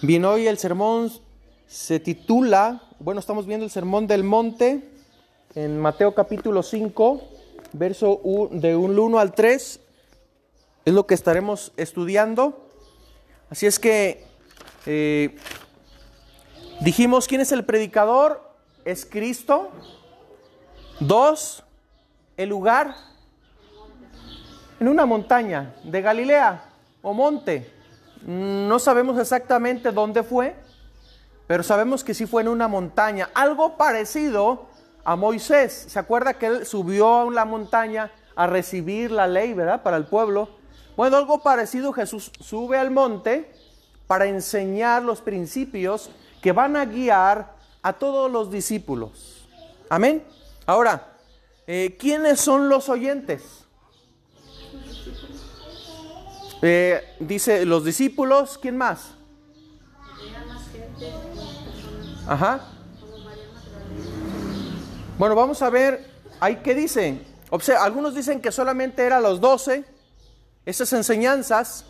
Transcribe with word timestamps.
Bien, 0.00 0.24
hoy 0.24 0.46
el 0.46 0.58
sermón 0.58 1.10
se 1.66 1.98
titula, 1.98 2.82
bueno, 3.00 3.18
estamos 3.18 3.46
viendo 3.46 3.64
el 3.64 3.70
sermón 3.72 4.06
del 4.06 4.22
monte 4.22 4.88
en 5.56 5.76
Mateo 5.80 6.14
capítulo 6.14 6.62
5, 6.62 7.20
verso 7.72 8.20
de 8.52 8.76
un 8.76 8.96
1 8.96 9.18
al 9.18 9.34
3, 9.34 9.80
es 10.84 10.94
lo 10.94 11.04
que 11.04 11.14
estaremos 11.14 11.72
estudiando. 11.76 12.64
Así 13.50 13.66
es 13.66 13.80
que 13.80 14.24
eh, 14.86 15.34
dijimos, 16.80 17.26
¿quién 17.26 17.40
es 17.40 17.50
el 17.50 17.64
predicador? 17.64 18.54
Es 18.84 19.04
Cristo. 19.04 19.70
Dos, 21.00 21.64
el 22.36 22.50
lugar 22.50 22.94
en 24.78 24.86
una 24.86 25.06
montaña 25.06 25.74
de 25.82 26.00
Galilea 26.02 26.70
o 27.02 27.12
monte. 27.12 27.77
No 28.26 28.78
sabemos 28.78 29.18
exactamente 29.18 29.92
dónde 29.92 30.22
fue, 30.22 30.56
pero 31.46 31.62
sabemos 31.62 32.04
que 32.04 32.14
sí 32.14 32.26
fue 32.26 32.42
en 32.42 32.48
una 32.48 32.68
montaña. 32.68 33.30
Algo 33.34 33.76
parecido 33.76 34.66
a 35.04 35.16
Moisés. 35.16 35.86
¿Se 35.88 35.98
acuerda 35.98 36.34
que 36.34 36.46
él 36.46 36.66
subió 36.66 37.28
a 37.28 37.30
la 37.30 37.44
montaña 37.44 38.10
a 38.36 38.46
recibir 38.46 39.10
la 39.10 39.26
ley, 39.26 39.54
¿verdad? 39.54 39.82
Para 39.82 39.96
el 39.96 40.06
pueblo. 40.06 40.48
Bueno, 40.96 41.16
algo 41.16 41.42
parecido, 41.42 41.92
Jesús 41.92 42.30
sube 42.40 42.78
al 42.78 42.90
monte 42.90 43.52
para 44.06 44.26
enseñar 44.26 45.02
los 45.02 45.20
principios 45.20 46.10
que 46.42 46.52
van 46.52 46.76
a 46.76 46.84
guiar 46.84 47.54
a 47.82 47.92
todos 47.92 48.30
los 48.30 48.50
discípulos. 48.50 49.46
Amén. 49.88 50.24
Ahora, 50.66 51.12
eh, 51.66 51.96
¿quiénes 51.98 52.40
son 52.40 52.68
los 52.68 52.88
oyentes? 52.88 53.66
Eh, 56.60 57.16
dice 57.20 57.64
los 57.64 57.84
discípulos, 57.84 58.58
¿quién 58.58 58.76
más? 58.76 59.10
Ajá. 62.26 62.60
Bueno, 65.18 65.34
vamos 65.34 65.62
a 65.62 65.70
ver, 65.70 66.10
ahí 66.40 66.56
qué 66.62 66.74
dicen. 66.74 67.24
Observa, 67.50 67.84
algunos 67.84 68.14
dicen 68.14 68.40
que 68.40 68.52
solamente 68.52 69.04
eran 69.04 69.22
los 69.22 69.40
doce, 69.40 69.84
esas 70.66 70.92
enseñanzas, 70.92 71.84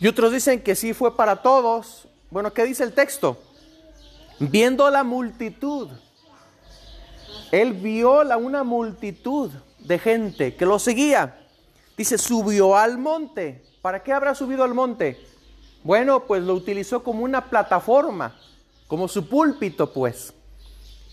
y 0.00 0.06
otros 0.06 0.32
dicen 0.32 0.62
que 0.62 0.74
sí 0.74 0.92
fue 0.92 1.16
para 1.16 1.42
todos. 1.42 2.08
Bueno, 2.30 2.52
¿qué 2.52 2.64
dice 2.64 2.84
el 2.84 2.92
texto? 2.92 3.40
Viendo 4.38 4.90
la 4.90 5.04
multitud, 5.04 5.88
él 7.50 7.72
vio 7.72 8.24
la, 8.24 8.36
una 8.36 8.64
multitud 8.64 9.50
de 9.78 9.98
gente 9.98 10.54
que 10.54 10.66
lo 10.66 10.78
seguía. 10.78 11.45
Dice, 11.96 12.18
subió 12.18 12.76
al 12.76 12.98
monte. 12.98 13.62
¿Para 13.80 14.02
qué 14.02 14.12
habrá 14.12 14.34
subido 14.34 14.64
al 14.64 14.74
monte? 14.74 15.18
Bueno, 15.82 16.24
pues 16.24 16.42
lo 16.42 16.54
utilizó 16.54 17.02
como 17.02 17.22
una 17.22 17.48
plataforma, 17.48 18.36
como 18.86 19.08
su 19.08 19.28
púlpito, 19.28 19.92
pues. 19.92 20.32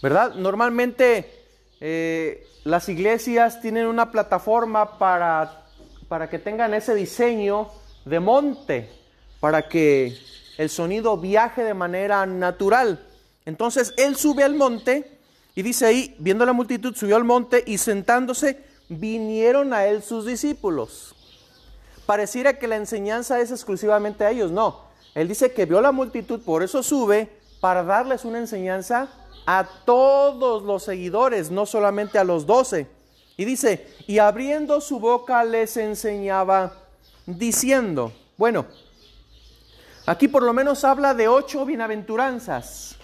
¿Verdad? 0.02 0.34
Normalmente 0.36 1.46
eh, 1.80 2.48
las 2.64 2.90
iglesias 2.90 3.62
tienen 3.62 3.88
una 3.88 4.12
plataforma 4.12 4.98
para, 4.98 5.66
para 6.08 6.30
que 6.30 6.40
tengan 6.40 6.74
ese 6.74 6.96
diseño 6.96 7.70
de 8.06 8.20
monte, 8.20 8.90
para 9.40 9.68
que 9.68 10.18
el 10.58 10.70
sonido 10.70 11.18
viaje 11.18 11.64
de 11.64 11.74
manera 11.74 12.26
natural. 12.26 13.06
Entonces 13.46 13.94
él 13.98 14.16
sube 14.16 14.44
al 14.44 14.56
monte 14.56 15.20
y 15.56 15.62
dice 15.62 15.86
ahí, 15.86 16.16
viendo 16.20 16.46
la 16.46 16.54
multitud, 16.54 16.96
subió 16.96 17.16
al 17.16 17.24
monte 17.24 17.64
y 17.66 17.78
sentándose, 17.78 18.64
vinieron 19.00 19.74
a 19.74 19.86
él 19.86 20.04
sus 20.04 20.26
discípulos. 20.26 21.16
Pareciera 22.06 22.58
que 22.60 22.68
la 22.68 22.76
enseñanza 22.76 23.40
es 23.40 23.52
exclusivamente 23.52 24.26
a 24.26 24.32
ellos, 24.32 24.52
no. 24.52 24.82
Él 25.16 25.28
dice 25.28 25.54
que 25.54 25.66
vio 25.66 25.80
la 25.82 25.92
multitud, 25.92 26.42
por 26.42 26.64
eso 26.64 26.84
sube, 26.84 27.30
para 27.62 27.84
darles 27.84 28.26
una 28.26 28.40
enseñanza 28.40 29.10
a 29.46 29.68
todos 29.86 30.64
los 30.64 30.84
seguidores, 30.84 31.52
no 31.52 31.66
solamente 31.66 32.18
a 32.18 32.24
los 32.24 32.46
doce. 32.46 32.88
Y 33.38 33.46
dice, 33.46 33.88
y 34.08 34.20
abriendo 34.20 34.82
su 34.82 35.00
boca 35.00 35.44
les 35.44 35.78
enseñaba 35.78 36.74
diciendo, 37.26 38.12
bueno, 38.38 38.66
aquí 40.06 40.28
por 40.28 40.44
lo 40.44 40.54
menos 40.54 40.84
habla 40.84 41.14
de 41.14 41.28
ocho 41.28 41.66
bienaventuranzas, 41.66 42.98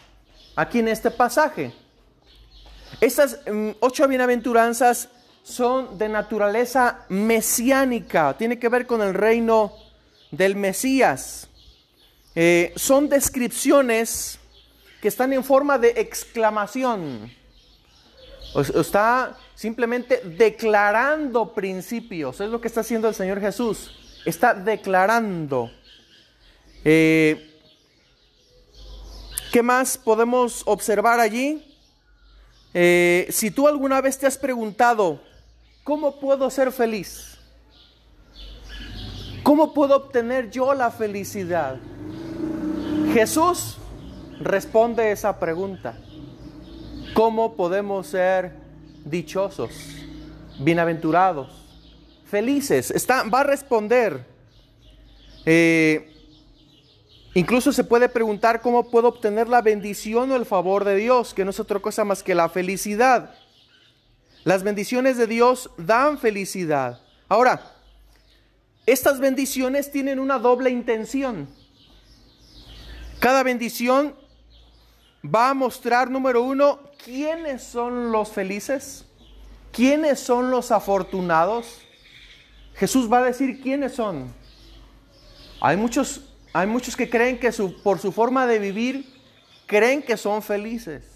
aquí 0.56 0.80
en 0.80 0.90
este 0.90 1.10
pasaje. 1.10 1.74
Estas 3.02 3.40
mm, 3.50 3.70
ocho 3.80 4.08
bienaventuranzas 4.08 5.10
son 5.50 5.98
de 5.98 6.08
naturaleza 6.08 7.06
mesiánica, 7.10 8.38
tiene 8.38 8.60
que 8.60 8.70
ver 8.70 8.86
con 8.86 9.02
el 9.02 9.14
reino 9.14 9.74
del 10.32 10.56
Mesías. 10.56 11.48
Eh, 12.36 12.72
son 12.76 13.10
descripciones 13.10 14.40
que 15.02 15.08
están 15.08 15.34
en 15.34 15.44
forma 15.44 15.78
de 15.78 15.90
exclamación. 15.98 17.32
está 18.76 19.38
simplemente 19.56 20.22
declarando 20.24 21.54
principios. 21.54 22.40
Es 22.40 22.50
lo 22.50 22.62
que 22.62 22.68
está 22.68 22.82
haciendo 22.82 23.08
el 23.08 23.16
Señor 23.16 23.42
Jesús. 23.42 23.92
Está 24.26 24.54
declarando. 24.54 25.72
Eh, 26.86 27.60
¿Qué 29.52 29.64
más 29.64 29.98
podemos 29.98 30.62
observar 30.66 31.20
allí? 31.20 31.66
Eh, 32.74 33.28
si 33.32 33.50
tú 33.50 33.68
alguna 33.68 34.00
vez 34.00 34.18
te 34.18 34.28
has 34.28 34.38
preguntado, 34.38 35.20
¿cómo 35.90 36.20
puedo 36.20 36.52
ser 36.52 36.72
feliz? 36.72 37.36
¿Cómo 39.42 39.74
puedo 39.74 39.96
obtener 39.96 40.52
yo 40.52 40.76
la 40.76 40.92
felicidad? 40.92 41.78
Jesús 43.12 43.78
responde 44.40 45.12
esa 45.12 45.40
pregunta. 45.40 45.98
¿Cómo 47.16 47.56
podemos 47.56 48.06
ser 48.06 48.54
dichosos, 49.04 49.72
bienaventurados, 50.60 51.50
felices? 52.24 52.92
Está, 52.92 53.24
va 53.24 53.40
a 53.40 53.46
responder. 53.46 54.28
Eh, 55.44 56.14
incluso 57.34 57.74
se 57.74 57.84
puede 57.84 58.10
preguntar 58.10 58.62
cómo 58.62 58.92
puedo 58.92 59.08
obtener 59.08 59.50
la 59.50 59.64
bendición 59.64 60.32
o 60.32 60.36
el 60.36 60.46
favor 60.46 60.86
de 60.86 60.98
Dios, 60.98 61.34
que 61.34 61.44
no 61.44 61.50
es 61.50 61.60
otra 61.60 61.80
cosa 61.80 62.04
más 62.04 62.22
que 62.22 62.36
la 62.36 62.48
felicidad. 62.48 63.34
Las 64.44 64.64
bendiciones 64.64 65.18
de 65.18 65.28
Dios 65.28 65.70
dan 65.78 66.18
felicidad. 66.18 67.02
Ahora, 67.28 67.62
estas 68.86 69.20
bendiciones 69.20 69.92
tienen 69.92 70.18
una 70.18 70.40
doble 70.40 70.70
intención. 70.70 71.48
Cada 73.20 73.44
bendición 73.44 74.16
va 75.24 75.50
a 75.50 75.54
mostrar, 75.54 76.10
número 76.10 76.42
uno, 76.42 76.80
quiénes 77.04 77.64
son 77.64 78.12
los 78.12 78.30
felices, 78.30 79.06
quiénes 79.74 80.20
son 80.20 80.50
los 80.50 80.72
afortunados. 80.72 81.82
Jesús 82.76 83.12
va 83.12 83.20
a 83.20 83.24
decir 83.24 83.62
quiénes 83.62 83.94
son. 83.94 84.34
Hay 85.60 85.76
muchos, 85.76 86.34
hay 86.54 86.66
muchos 86.66 86.96
que 86.96 87.10
creen 87.10 87.38
que 87.38 87.52
por 87.84 88.00
su 88.00 88.14
forma 88.14 88.48
de 88.48 88.60
vivir, 88.60 89.06
creen 89.66 90.02
que 90.02 90.16
son 90.16 90.42
felices. 90.42 91.09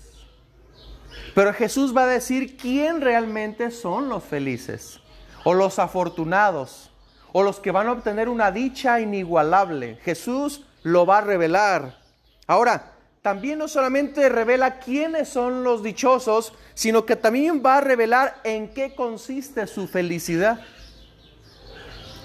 Pero 1.33 1.53
Jesús 1.53 1.95
va 1.95 2.03
a 2.03 2.07
decir 2.07 2.57
quién 2.57 3.01
realmente 3.01 3.71
son 3.71 4.09
los 4.09 4.23
felices, 4.23 4.99
o 5.43 5.53
los 5.53 5.79
afortunados, 5.79 6.91
o 7.31 7.41
los 7.41 7.59
que 7.59 7.71
van 7.71 7.87
a 7.87 7.93
obtener 7.93 8.29
una 8.29 8.51
dicha 8.51 8.99
inigualable. 8.99 9.97
Jesús 10.03 10.63
lo 10.83 11.05
va 11.05 11.19
a 11.19 11.21
revelar. 11.21 11.97
Ahora, 12.45 12.91
también 13.23 13.57
no 13.57 13.67
solamente 13.67 14.27
revela 14.29 14.79
quiénes 14.79 15.29
son 15.29 15.63
los 15.63 15.81
dichosos, 15.81 16.53
sino 16.73 17.05
que 17.05 17.15
también 17.15 17.63
va 17.65 17.77
a 17.77 17.81
revelar 17.81 18.39
en 18.43 18.73
qué 18.73 18.93
consiste 18.93 19.65
su 19.65 19.87
felicidad. 19.87 20.59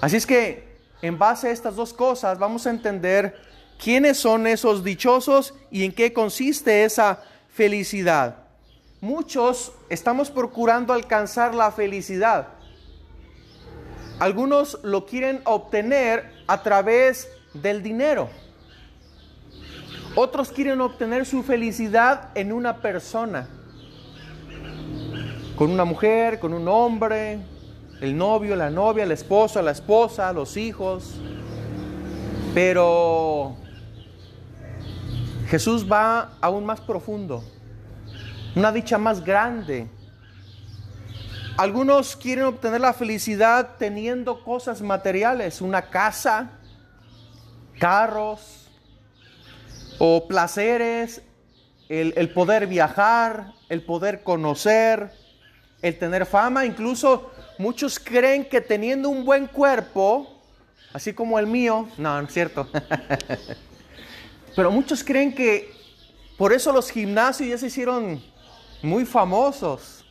Así 0.01 0.17
es 0.17 0.25
que, 0.25 0.77
en 1.01 1.17
base 1.17 1.47
a 1.47 1.51
estas 1.51 1.75
dos 1.75 1.93
cosas, 1.93 2.37
vamos 2.37 2.67
a 2.67 2.69
entender 2.69 3.35
quiénes 3.81 4.17
son 4.17 4.45
esos 4.45 4.83
dichosos 4.83 5.53
y 5.71 5.85
en 5.85 5.93
qué 5.93 6.11
consiste 6.13 6.83
esa 6.83 7.23
felicidad. 7.47 8.48
Muchos 9.01 9.71
estamos 9.87 10.29
procurando 10.29 10.91
alcanzar 10.91 11.55
la 11.55 11.71
felicidad. 11.71 12.49
Algunos 14.19 14.77
lo 14.83 15.05
quieren 15.05 15.41
obtener 15.45 16.29
a 16.47 16.61
través 16.63 17.29
del 17.53 17.81
dinero. 17.81 18.27
Otros 20.15 20.49
quieren 20.49 20.81
obtener 20.81 21.25
su 21.25 21.43
felicidad 21.43 22.31
en 22.35 22.51
una 22.51 22.81
persona. 22.81 23.47
Con 25.55 25.71
una 25.71 25.85
mujer, 25.85 26.39
con 26.39 26.53
un 26.53 26.67
hombre, 26.67 27.39
el 28.01 28.17
novio, 28.17 28.57
la 28.57 28.69
novia, 28.69 29.05
la 29.05 29.13
esposa, 29.13 29.61
la 29.61 29.71
esposa, 29.71 30.33
los 30.33 30.57
hijos. 30.57 31.15
Pero 32.53 33.55
Jesús 35.47 35.89
va 35.89 36.33
aún 36.41 36.65
más 36.65 36.81
profundo 36.81 37.41
una 38.55 38.71
dicha 38.71 38.97
más 38.97 39.23
grande. 39.23 39.87
Algunos 41.57 42.15
quieren 42.15 42.45
obtener 42.45 42.81
la 42.81 42.93
felicidad 42.93 43.75
teniendo 43.77 44.43
cosas 44.43 44.81
materiales, 44.81 45.61
una 45.61 45.89
casa, 45.89 46.51
carros, 47.77 48.69
o 49.99 50.27
placeres, 50.27 51.21
el, 51.89 52.13
el 52.15 52.31
poder 52.31 52.67
viajar, 52.67 53.53
el 53.67 53.83
poder 53.83 54.23
conocer, 54.23 55.11
el 55.81 55.99
tener 55.99 56.25
fama. 56.25 56.65
Incluso 56.65 57.31
muchos 57.57 57.99
creen 57.99 58.45
que 58.45 58.61
teniendo 58.61 59.09
un 59.09 59.25
buen 59.25 59.47
cuerpo, 59.47 60.41
así 60.93 61.13
como 61.13 61.37
el 61.37 61.47
mío, 61.47 61.89
no, 61.97 62.21
no 62.21 62.27
es 62.27 62.33
cierto. 62.33 62.67
Pero 64.55 64.71
muchos 64.71 65.03
creen 65.03 65.35
que 65.35 65.71
por 66.37 66.53
eso 66.53 66.71
los 66.71 66.89
gimnasios 66.89 67.49
ya 67.49 67.57
se 67.57 67.67
hicieron 67.67 68.23
muy 68.81 69.05
famosos. 69.05 70.05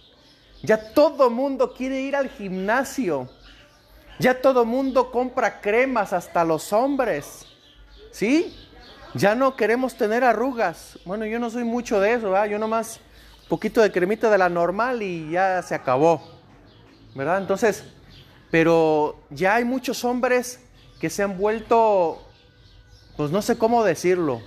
Ya 0.63 0.93
todo 0.93 1.31
mundo 1.31 1.73
quiere 1.73 2.01
ir 2.01 2.17
al 2.17 2.29
gimnasio. 2.29 3.29
Ya 4.19 4.41
todo 4.41 4.65
mundo 4.65 5.11
compra 5.11 5.61
cremas, 5.61 6.13
hasta 6.13 6.45
los 6.45 6.73
hombres. 6.73 7.47
¿Sí? 8.11 8.57
Ya 9.15 9.35
no 9.35 9.57
queremos 9.57 9.95
tener 9.95 10.25
arrugas. 10.25 10.99
Bueno, 11.05 11.25
yo 11.27 11.39
no 11.39 11.51
soy 11.51 11.65
mucho 11.65 12.01
de 12.01 12.15
eso, 12.15 12.31
¿verdad? 12.31 12.47
Yo 12.47 12.59
nomás 12.59 13.01
un 13.43 13.49
poquito 13.49 13.81
de 13.81 13.93
cremita 13.93 14.29
de 14.31 14.39
la 14.39 14.49
normal 14.49 15.03
y 15.03 15.31
ya 15.31 15.63
se 15.63 15.75
acabó. 15.75 16.21
¿Verdad? 17.15 17.39
Entonces, 17.39 17.85
pero 18.51 19.21
ya 19.31 19.57
hay 19.57 19.65
muchos 19.65 20.05
hombres 20.05 20.61
que 21.01 21.11
se 21.11 21.23
han 21.23 21.39
vuelto, 21.39 22.23
pues 23.17 23.31
no 23.31 23.43
sé 23.43 23.57
cómo 23.57 23.85
decirlo, 23.85 24.41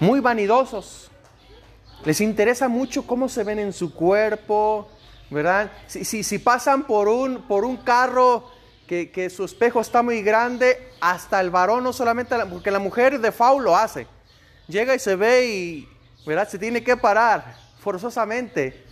muy 0.00 0.20
vanidosos. 0.20 1.07
Les 2.04 2.20
interesa 2.20 2.68
mucho 2.68 3.06
cómo 3.06 3.28
se 3.28 3.44
ven 3.44 3.58
en 3.58 3.72
su 3.72 3.92
cuerpo, 3.92 4.88
¿verdad? 5.30 5.70
Si, 5.86 6.04
si, 6.04 6.22
si 6.22 6.38
pasan 6.38 6.84
por 6.84 7.08
un, 7.08 7.42
por 7.42 7.64
un 7.64 7.76
carro 7.76 8.50
que, 8.86 9.10
que, 9.10 9.28
su 9.28 9.44
espejo 9.44 9.80
está 9.80 10.02
muy 10.02 10.22
grande, 10.22 10.90
hasta 11.00 11.40
el 11.40 11.50
varón, 11.50 11.84
no 11.84 11.92
solamente, 11.92 12.38
la, 12.38 12.46
porque 12.46 12.70
la 12.70 12.78
mujer 12.78 13.20
de 13.20 13.32
FAU 13.32 13.60
lo 13.60 13.76
hace. 13.76 14.06
Llega 14.68 14.94
y 14.94 14.98
se 14.98 15.16
ve 15.16 15.46
y, 15.46 15.88
¿verdad? 16.26 16.48
Se 16.48 16.58
tiene 16.58 16.82
que 16.82 16.96
parar 16.96 17.56
forzosamente. 17.80 18.84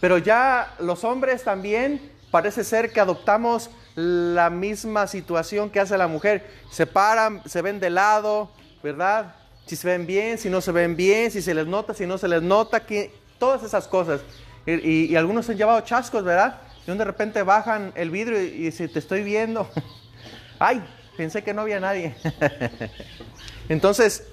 Pero 0.00 0.18
ya 0.18 0.74
los 0.78 1.04
hombres 1.04 1.44
también 1.44 2.12
parece 2.30 2.64
ser 2.64 2.92
que 2.92 3.00
adoptamos 3.00 3.70
la 3.94 4.50
misma 4.50 5.06
situación 5.06 5.70
que 5.70 5.80
hace 5.80 5.98
la 5.98 6.08
mujer. 6.08 6.48
Se 6.70 6.86
paran, 6.86 7.42
se 7.46 7.62
ven 7.62 7.80
de 7.80 7.90
lado, 7.90 8.50
¿verdad? 8.82 9.34
Si 9.66 9.76
se 9.76 9.86
ven 9.86 10.06
bien, 10.06 10.38
si 10.38 10.50
no 10.50 10.60
se 10.60 10.72
ven 10.72 10.96
bien, 10.96 11.30
si 11.30 11.42
se 11.42 11.54
les 11.54 11.66
nota, 11.66 11.94
si 11.94 12.06
no 12.06 12.18
se 12.18 12.28
les 12.28 12.42
nota, 12.42 12.84
que, 12.84 13.12
todas 13.38 13.62
esas 13.62 13.86
cosas. 13.86 14.20
Y, 14.66 14.72
y, 14.72 15.04
y 15.06 15.16
algunos 15.16 15.48
han 15.48 15.56
llevado 15.56 15.80
chascos, 15.80 16.24
¿verdad? 16.24 16.60
Y 16.86 16.98
de 16.98 17.04
repente 17.04 17.42
bajan 17.42 17.92
el 17.94 18.10
vidrio 18.10 18.42
y, 18.42 18.66
y 18.66 18.72
si 18.72 18.88
te 18.88 18.98
estoy 18.98 19.22
viendo, 19.22 19.68
ay, 20.58 20.82
pensé 21.16 21.42
que 21.42 21.54
no 21.54 21.62
había 21.62 21.80
nadie. 21.80 22.14
Entonces, 23.68 24.26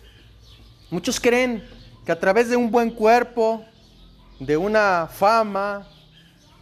muchos 0.89 1.19
creen 1.19 1.63
que 2.05 2.11
a 2.11 2.19
través 2.19 2.49
de 2.49 2.55
un 2.55 2.71
buen 2.71 2.89
cuerpo, 2.89 3.63
de 4.39 4.57
una 4.57 5.07
fama, 5.07 5.87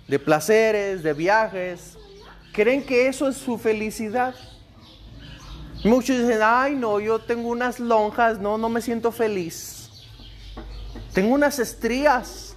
de 0.07 0.19
placeres, 0.19 1.03
de 1.03 1.13
viajes, 1.13 1.97
creen 2.51 2.85
que 2.85 3.07
eso 3.07 3.27
es 3.27 3.37
su 3.37 3.57
felicidad. 3.57 4.35
Muchos 5.85 6.17
dicen, 6.17 6.39
ay 6.43 6.73
no, 6.73 6.99
yo 6.99 7.19
tengo 7.19 7.47
unas 7.47 7.79
lonjas, 7.79 8.39
no, 8.39 8.57
no 8.57 8.69
me 8.69 8.81
siento 8.81 9.11
feliz. 9.11 9.87
Tengo 11.13 11.35
unas 11.35 11.59
estrías, 11.59 12.55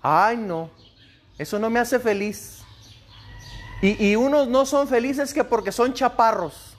ay 0.00 0.36
no, 0.36 0.70
eso 1.38 1.58
no 1.58 1.70
me 1.70 1.80
hace 1.80 1.98
feliz. 1.98 2.60
Y, 3.82 4.10
y, 4.10 4.14
unos 4.14 4.46
no 4.46 4.64
son 4.64 4.86
felices 4.86 5.34
que 5.34 5.42
porque 5.42 5.72
son 5.72 5.92
chaparros. 5.92 6.76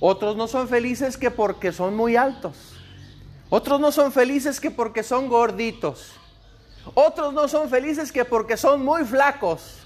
Otros 0.00 0.36
no 0.36 0.48
son 0.48 0.68
felices 0.68 1.18
que 1.18 1.30
porque 1.30 1.70
son 1.70 1.94
muy 1.94 2.16
altos. 2.16 2.56
Otros 3.50 3.78
no 3.78 3.92
son 3.92 4.12
felices 4.12 4.58
que 4.58 4.70
porque 4.70 5.02
son 5.02 5.28
gorditos. 5.28 6.12
Otros 6.94 7.34
no 7.34 7.46
son 7.46 7.68
felices 7.68 8.10
que 8.10 8.24
porque 8.24 8.56
son 8.56 8.82
muy 8.82 9.04
flacos. 9.04 9.80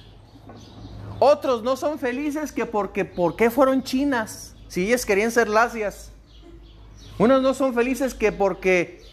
Otros 1.19 1.65
no 1.65 1.77
son 1.77 1.99
felices 1.99 2.53
que 2.53 2.67
porque 2.67 3.05
¿por 3.05 3.35
qué 3.35 3.51
fueron 3.51 3.83
chinas? 3.83 4.54
Si 4.75 4.87
ellas 4.87 5.07
querían 5.07 5.31
ser 5.31 5.49
lacias. 5.49 6.11
Unos 7.17 7.41
no 7.41 7.55
son 7.55 7.75
felices 7.75 8.13
que 8.13 8.33
porque 8.33 9.05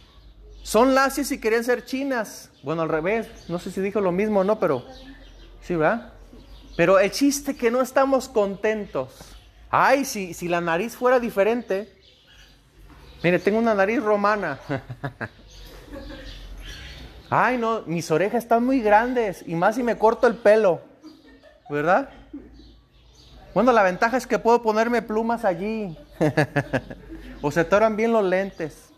son 0.63 0.95
lacias 0.95 1.31
y 1.31 1.39
querían 1.39 1.63
ser 1.63 1.85
chinas. 1.85 2.49
Bueno, 2.63 2.81
al 2.81 2.89
revés. 2.89 3.27
No 3.47 3.59
sé 3.59 3.69
si 3.69 3.79
dijo 3.79 4.01
lo 4.01 4.11
mismo 4.11 4.39
o 4.39 4.43
no, 4.43 4.59
pero 4.59 4.83
sí, 5.61 5.75
¿verdad? 5.75 6.13
Pero 6.75 6.97
el 6.97 7.11
chiste 7.11 7.55
que 7.55 7.69
no 7.69 7.79
estamos 7.79 8.27
contentos. 8.27 9.35
Ay, 9.69 10.03
si, 10.03 10.33
si 10.33 10.47
la 10.47 10.61
nariz 10.61 10.95
fuera 10.95 11.19
diferente. 11.19 11.95
Mire, 13.21 13.37
tengo 13.37 13.59
una 13.59 13.75
nariz 13.75 14.01
romana. 14.01 14.59
Ay, 17.29 17.59
no, 17.59 17.83
mis 17.85 18.09
orejas 18.09 18.45
están 18.45 18.65
muy 18.65 18.81
grandes 18.81 19.43
y 19.45 19.53
más 19.53 19.75
si 19.75 19.83
me 19.83 19.95
corto 19.95 20.25
el 20.25 20.37
pelo. 20.37 20.81
¿Verdad? 21.69 22.09
Bueno, 23.53 23.73
la 23.73 23.83
ventaja 23.83 24.15
es 24.15 24.25
que 24.25 24.39
puedo 24.39 24.61
ponerme 24.61 25.01
plumas 25.01 25.43
allí. 25.43 25.97
o 27.41 27.51
se 27.51 27.65
toran 27.65 27.97
bien 27.97 28.13
los 28.13 28.23
lentes. 28.23 28.89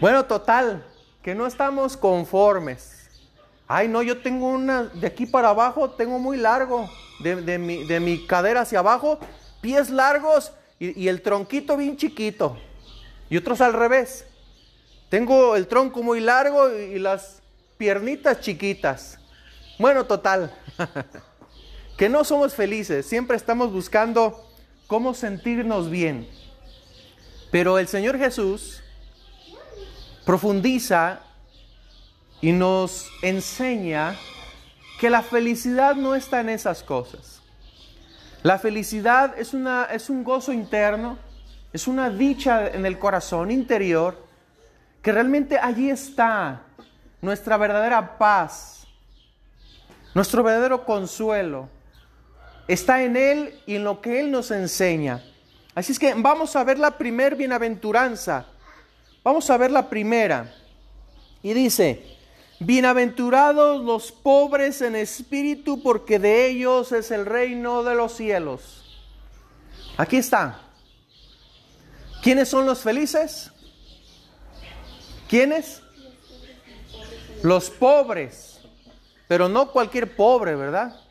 Bueno, 0.00 0.24
total, 0.24 0.84
que 1.22 1.34
no 1.34 1.46
estamos 1.46 1.96
conformes. 1.96 3.10
Ay, 3.68 3.88
no, 3.88 4.02
yo 4.02 4.22
tengo 4.22 4.48
una 4.48 4.84
de 4.84 5.06
aquí 5.06 5.26
para 5.26 5.50
abajo, 5.50 5.90
tengo 5.90 6.18
muy 6.18 6.38
largo. 6.38 6.88
De, 7.20 7.36
mi, 7.56 7.84
de 7.84 8.00
mi, 8.00 8.26
cadera 8.26 8.62
hacia 8.62 8.80
abajo, 8.80 9.20
pies 9.60 9.90
largos 9.90 10.52
y, 10.80 11.04
y, 11.04 11.06
el 11.06 11.22
tronquito 11.22 11.76
bien 11.76 11.96
chiquito. 11.96 12.56
Y 13.30 13.36
otros 13.36 13.60
al 13.60 13.74
revés. 13.74 14.26
Tengo 15.08 15.54
el 15.54 15.68
tronco 15.68 16.02
muy 16.02 16.18
largo 16.18 16.68
y, 16.76 16.94
y 16.94 16.98
las 16.98 17.40
piernitas 17.76 18.40
chiquitas. 18.40 19.18
Bueno, 19.78 20.04
total. 20.04 20.52
que 21.96 22.08
no 22.08 22.24
somos 22.24 22.54
felices, 22.54 23.06
siempre 23.06 23.36
estamos 23.36 23.72
buscando 23.72 24.48
cómo 24.86 25.14
sentirnos 25.14 25.90
bien. 25.90 26.28
Pero 27.50 27.78
el 27.78 27.86
Señor 27.88 28.18
Jesús 28.18 28.82
profundiza 30.24 31.20
y 32.40 32.52
nos 32.52 33.10
enseña 33.22 34.16
que 34.98 35.10
la 35.10 35.22
felicidad 35.22 35.94
no 35.94 36.14
está 36.14 36.40
en 36.40 36.48
esas 36.48 36.82
cosas. 36.82 37.42
La 38.42 38.58
felicidad 38.58 39.38
es, 39.38 39.54
una, 39.54 39.84
es 39.84 40.10
un 40.10 40.24
gozo 40.24 40.52
interno, 40.52 41.18
es 41.72 41.86
una 41.86 42.10
dicha 42.10 42.68
en 42.68 42.84
el 42.86 42.98
corazón 42.98 43.50
interior, 43.50 44.26
que 45.00 45.12
realmente 45.12 45.58
allí 45.58 45.90
está 45.90 46.62
nuestra 47.20 47.56
verdadera 47.56 48.18
paz, 48.18 48.86
nuestro 50.14 50.42
verdadero 50.42 50.84
consuelo. 50.84 51.68
Está 52.68 53.02
en 53.02 53.16
Él 53.16 53.60
y 53.66 53.76
en 53.76 53.84
lo 53.84 54.00
que 54.00 54.20
Él 54.20 54.30
nos 54.30 54.50
enseña. 54.50 55.22
Así 55.74 55.92
es 55.92 55.98
que 55.98 56.14
vamos 56.14 56.54
a 56.56 56.64
ver 56.64 56.78
la 56.78 56.96
primer 56.96 57.36
bienaventuranza. 57.36 58.46
Vamos 59.24 59.48
a 59.50 59.56
ver 59.56 59.70
la 59.70 59.88
primera. 59.88 60.54
Y 61.42 61.54
dice, 61.54 62.12
Bienaventurados 62.64 63.82
los 63.82 64.12
pobres 64.12 64.82
en 64.82 64.94
espíritu, 64.94 65.82
porque 65.82 66.20
de 66.20 66.46
ellos 66.46 66.92
es 66.92 67.10
el 67.10 67.26
reino 67.26 67.82
de 67.82 67.96
los 67.96 68.12
cielos. 68.12 68.84
Aquí 69.96 70.16
está. 70.16 70.60
¿Quiénes 72.22 72.48
son 72.48 72.64
los 72.64 72.80
felices? 72.80 73.50
¿Quiénes? 75.28 75.82
Los 77.42 77.68
pobres. 77.68 78.60
Pero 79.26 79.48
no 79.48 79.72
cualquier 79.72 80.14
pobre, 80.14 80.54
¿verdad? 80.54 81.01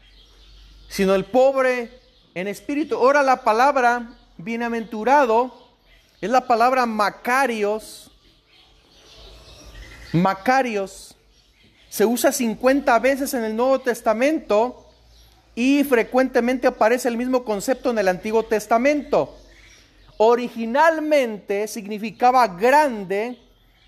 Sino 0.92 1.16
el 1.16 1.24
pobre 1.24 1.90
en 2.36 2.50
espíritu. 2.50 2.98
Ahora 2.98 3.24
la 3.24 3.46
palabra 3.46 4.10
bienaventurado 4.36 5.70
es 6.20 6.30
la 6.30 6.46
palabra 6.46 6.86
Macarios. 6.86 8.12
Macarios 10.12 11.16
se 11.88 12.06
usa 12.06 12.34
50 12.34 13.00
veces 13.00 13.34
en 13.34 13.46
el 13.46 13.56
Nuevo 13.56 13.80
Testamento 13.80 14.86
y 15.56 15.86
frecuentemente 15.86 16.68
aparece 16.68 17.08
el 17.08 17.16
mismo 17.16 17.46
concepto 17.46 17.92
en 17.92 18.00
el 18.00 18.10
Antiguo 18.10 18.44
Testamento. 18.44 19.38
Originalmente 20.18 21.70
significaba 21.70 22.46
grande 22.50 23.38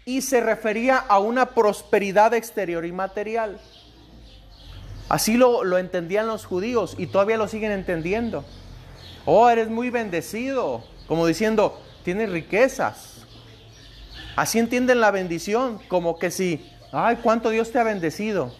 y 0.05 0.21
se 0.21 0.39
refería 0.39 0.99
a 0.99 1.19
una 1.19 1.47
prosperidad 1.47 2.33
exterior 2.33 2.85
y 2.85 2.93
material. 2.93 3.59
Así 5.09 5.37
lo, 5.37 5.63
lo 5.63 5.77
entendían 5.77 6.27
los 6.27 6.45
judíos 6.45 6.95
y 6.97 7.07
todavía 7.07 7.37
lo 7.37 7.47
siguen 7.47 7.71
entendiendo. 7.71 8.43
Oh, 9.25 9.49
eres 9.49 9.69
muy 9.69 9.89
bendecido, 9.89 10.83
como 11.07 11.27
diciendo, 11.27 11.79
tienes 12.03 12.29
riquezas. 12.29 13.25
Así 14.35 14.59
entienden 14.59 14.99
la 14.99 15.11
bendición, 15.11 15.79
como 15.87 16.17
que 16.17 16.31
si 16.31 16.65
Ay, 16.95 17.17
cuánto 17.23 17.49
Dios 17.49 17.71
te 17.71 17.79
ha 17.79 17.83
bendecido. 17.83 18.53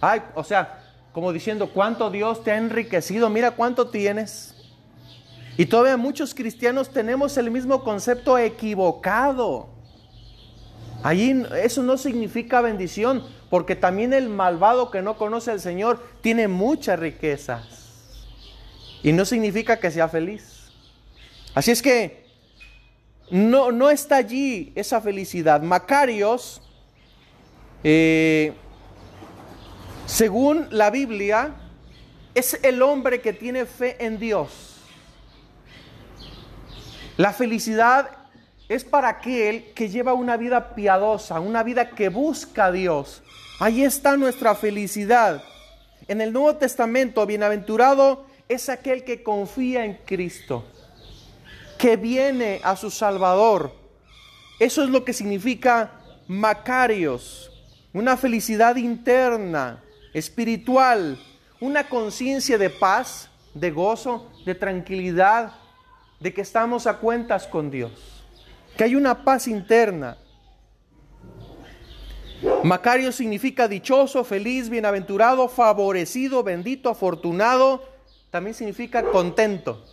Ay, 0.00 0.22
o 0.34 0.42
sea, 0.42 0.80
como 1.12 1.34
diciendo, 1.34 1.68
cuánto 1.68 2.10
Dios 2.10 2.42
te 2.42 2.50
ha 2.50 2.56
enriquecido. 2.56 3.28
Mira 3.28 3.50
cuánto 3.50 3.90
tienes. 3.90 4.54
Y 5.58 5.66
todavía 5.66 5.98
muchos 5.98 6.34
cristianos 6.34 6.88
tenemos 6.88 7.36
el 7.36 7.50
mismo 7.50 7.84
concepto 7.84 8.38
equivocado. 8.38 9.68
Allí 11.02 11.44
eso 11.62 11.82
no 11.82 11.98
significa 11.98 12.62
bendición, 12.62 13.22
porque 13.54 13.76
también 13.76 14.12
el 14.12 14.28
malvado 14.28 14.90
que 14.90 15.00
no 15.00 15.16
conoce 15.16 15.52
al 15.52 15.60
Señor 15.60 16.04
tiene 16.22 16.48
muchas 16.48 16.98
riquezas. 16.98 18.10
Y 19.00 19.12
no 19.12 19.24
significa 19.24 19.78
que 19.78 19.92
sea 19.92 20.08
feliz. 20.08 20.72
Así 21.54 21.70
es 21.70 21.80
que 21.80 22.26
no, 23.30 23.70
no 23.70 23.90
está 23.90 24.16
allí 24.16 24.72
esa 24.74 25.00
felicidad. 25.00 25.62
Macarios, 25.62 26.62
eh, 27.84 28.54
según 30.04 30.66
la 30.72 30.90
Biblia, 30.90 31.54
es 32.34 32.58
el 32.60 32.82
hombre 32.82 33.20
que 33.20 33.32
tiene 33.32 33.66
fe 33.66 34.04
en 34.04 34.18
Dios. 34.18 34.80
La 37.16 37.32
felicidad 37.32 38.23
es 38.68 38.84
para 38.84 39.08
aquel 39.08 39.72
que 39.74 39.88
lleva 39.88 40.14
una 40.14 40.36
vida 40.36 40.74
piadosa, 40.74 41.40
una 41.40 41.62
vida 41.62 41.90
que 41.90 42.08
busca 42.08 42.66
a 42.66 42.72
Dios. 42.72 43.22
Ahí 43.60 43.84
está 43.84 44.16
nuestra 44.16 44.54
felicidad. 44.54 45.42
En 46.08 46.20
el 46.20 46.32
Nuevo 46.32 46.56
Testamento, 46.56 47.24
bienaventurado 47.26 48.26
es 48.48 48.68
aquel 48.68 49.04
que 49.04 49.22
confía 49.22 49.84
en 49.84 49.98
Cristo, 50.04 50.64
que 51.78 51.96
viene 51.96 52.60
a 52.64 52.76
su 52.76 52.90
Salvador. 52.90 53.72
Eso 54.58 54.82
es 54.82 54.90
lo 54.90 55.04
que 55.04 55.12
significa 55.12 56.00
Macarios, 56.26 57.50
una 57.92 58.16
felicidad 58.16 58.76
interna, 58.76 59.82
espiritual, 60.14 61.18
una 61.60 61.88
conciencia 61.88 62.56
de 62.56 62.70
paz, 62.70 63.28
de 63.52 63.70
gozo, 63.70 64.30
de 64.46 64.54
tranquilidad, 64.54 65.52
de 66.18 66.32
que 66.32 66.40
estamos 66.40 66.86
a 66.86 66.98
cuentas 66.98 67.46
con 67.46 67.70
Dios 67.70 68.13
que 68.76 68.84
hay 68.84 68.94
una 68.94 69.24
paz 69.24 69.48
interna. 69.48 70.18
Macario 72.62 73.12
significa 73.12 73.68
dichoso, 73.68 74.24
feliz, 74.24 74.68
bienaventurado, 74.68 75.48
favorecido, 75.48 76.42
bendito, 76.42 76.90
afortunado. 76.90 77.82
También 78.30 78.54
significa 78.54 79.02
contento. 79.04 79.84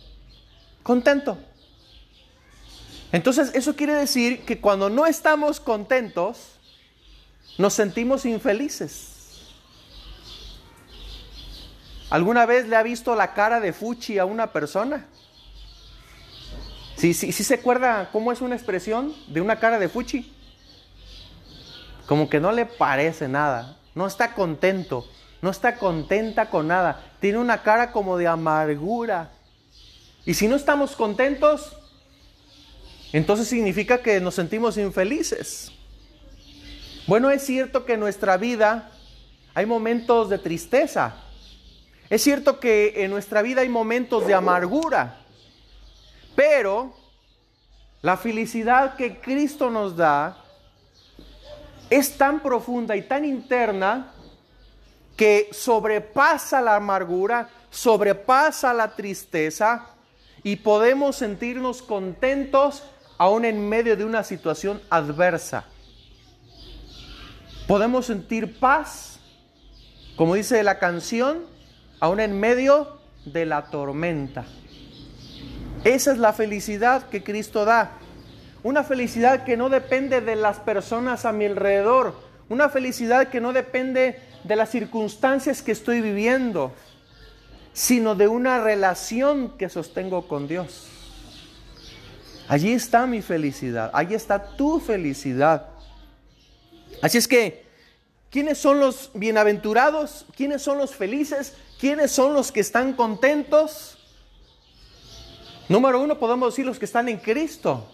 Contento. 0.82 1.38
Entonces 3.12 3.52
eso 3.54 3.76
quiere 3.76 3.94
decir 3.94 4.44
que 4.44 4.60
cuando 4.60 4.90
no 4.90 5.06
estamos 5.06 5.60
contentos, 5.60 6.58
nos 7.58 7.74
sentimos 7.74 8.24
infelices. 8.24 9.12
¿Alguna 12.10 12.44
vez 12.44 12.68
le 12.68 12.76
ha 12.76 12.82
visto 12.82 13.14
la 13.14 13.32
cara 13.34 13.60
de 13.60 13.72
Fuchi 13.72 14.18
a 14.18 14.24
una 14.24 14.52
persona? 14.52 15.06
¿Sí, 16.96 17.14
sí, 17.14 17.32
se 17.32 17.54
acuerda 17.54 18.10
cómo 18.12 18.32
es 18.32 18.40
una 18.40 18.54
expresión 18.54 19.14
de 19.26 19.40
una 19.40 19.58
cara 19.58 19.78
de 19.78 19.88
fuchi? 19.88 20.32
Como 22.06 22.28
que 22.28 22.40
no 22.40 22.52
le 22.52 22.66
parece 22.66 23.28
nada, 23.28 23.76
no 23.94 24.06
está 24.06 24.34
contento, 24.34 25.06
no 25.40 25.50
está 25.50 25.76
contenta 25.76 26.50
con 26.50 26.68
nada, 26.68 27.04
tiene 27.20 27.38
una 27.38 27.62
cara 27.62 27.92
como 27.92 28.16
de 28.16 28.28
amargura. 28.28 29.30
Y 30.24 30.34
si 30.34 30.46
no 30.46 30.56
estamos 30.56 30.94
contentos, 30.94 31.76
entonces 33.12 33.48
significa 33.48 33.98
que 33.98 34.20
nos 34.20 34.34
sentimos 34.34 34.76
infelices. 34.78 35.72
Bueno, 37.06 37.30
es 37.30 37.44
cierto 37.44 37.84
que 37.84 37.94
en 37.94 38.00
nuestra 38.00 38.36
vida 38.36 38.90
hay 39.54 39.66
momentos 39.66 40.30
de 40.30 40.38
tristeza. 40.38 41.16
Es 42.08 42.22
cierto 42.22 42.60
que 42.60 43.04
en 43.04 43.10
nuestra 43.10 43.42
vida 43.42 43.62
hay 43.62 43.68
momentos 43.68 44.26
de 44.26 44.34
amargura. 44.34 45.21
Pero 46.34 46.94
la 48.00 48.16
felicidad 48.16 48.96
que 48.96 49.20
Cristo 49.20 49.70
nos 49.70 49.96
da 49.96 50.36
es 51.90 52.16
tan 52.16 52.40
profunda 52.40 52.96
y 52.96 53.02
tan 53.02 53.24
interna 53.24 54.12
que 55.16 55.50
sobrepasa 55.52 56.60
la 56.60 56.76
amargura, 56.76 57.48
sobrepasa 57.70 58.72
la 58.72 58.96
tristeza 58.96 59.88
y 60.42 60.56
podemos 60.56 61.16
sentirnos 61.16 61.82
contentos 61.82 62.82
aún 63.18 63.44
en 63.44 63.68
medio 63.68 63.96
de 63.96 64.04
una 64.04 64.24
situación 64.24 64.80
adversa. 64.90 65.66
Podemos 67.68 68.06
sentir 68.06 68.58
paz, 68.58 69.20
como 70.16 70.34
dice 70.34 70.62
la 70.62 70.78
canción, 70.78 71.44
aún 72.00 72.18
en 72.18 72.40
medio 72.40 72.98
de 73.24 73.46
la 73.46 73.70
tormenta. 73.70 74.44
Esa 75.84 76.12
es 76.12 76.18
la 76.18 76.32
felicidad 76.32 77.08
que 77.08 77.24
Cristo 77.24 77.64
da. 77.64 77.92
Una 78.62 78.84
felicidad 78.84 79.44
que 79.44 79.56
no 79.56 79.68
depende 79.68 80.20
de 80.20 80.36
las 80.36 80.60
personas 80.60 81.24
a 81.24 81.32
mi 81.32 81.46
alrededor. 81.46 82.14
Una 82.48 82.68
felicidad 82.68 83.28
que 83.28 83.40
no 83.40 83.52
depende 83.52 84.20
de 84.44 84.56
las 84.56 84.70
circunstancias 84.70 85.60
que 85.60 85.72
estoy 85.72 86.00
viviendo, 86.00 86.72
sino 87.72 88.14
de 88.14 88.28
una 88.28 88.62
relación 88.62 89.56
que 89.58 89.68
sostengo 89.68 90.28
con 90.28 90.46
Dios. 90.46 90.86
Allí 92.46 92.72
está 92.72 93.06
mi 93.06 93.22
felicidad, 93.22 93.90
allí 93.94 94.14
está 94.14 94.56
tu 94.56 94.78
felicidad. 94.78 95.68
Así 97.00 97.18
es 97.18 97.26
que, 97.26 97.66
¿quiénes 98.30 98.58
son 98.58 98.78
los 98.78 99.10
bienaventurados? 99.14 100.26
¿Quiénes 100.36 100.62
son 100.62 100.78
los 100.78 100.94
felices? 100.94 101.56
¿Quiénes 101.80 102.12
son 102.12 102.34
los 102.34 102.52
que 102.52 102.60
están 102.60 102.92
contentos? 102.92 103.98
Número 105.68 106.00
uno, 106.00 106.18
podemos 106.18 106.52
decir 106.52 106.66
los 106.66 106.78
que 106.78 106.84
están 106.84 107.08
en 107.08 107.18
Cristo. 107.18 107.88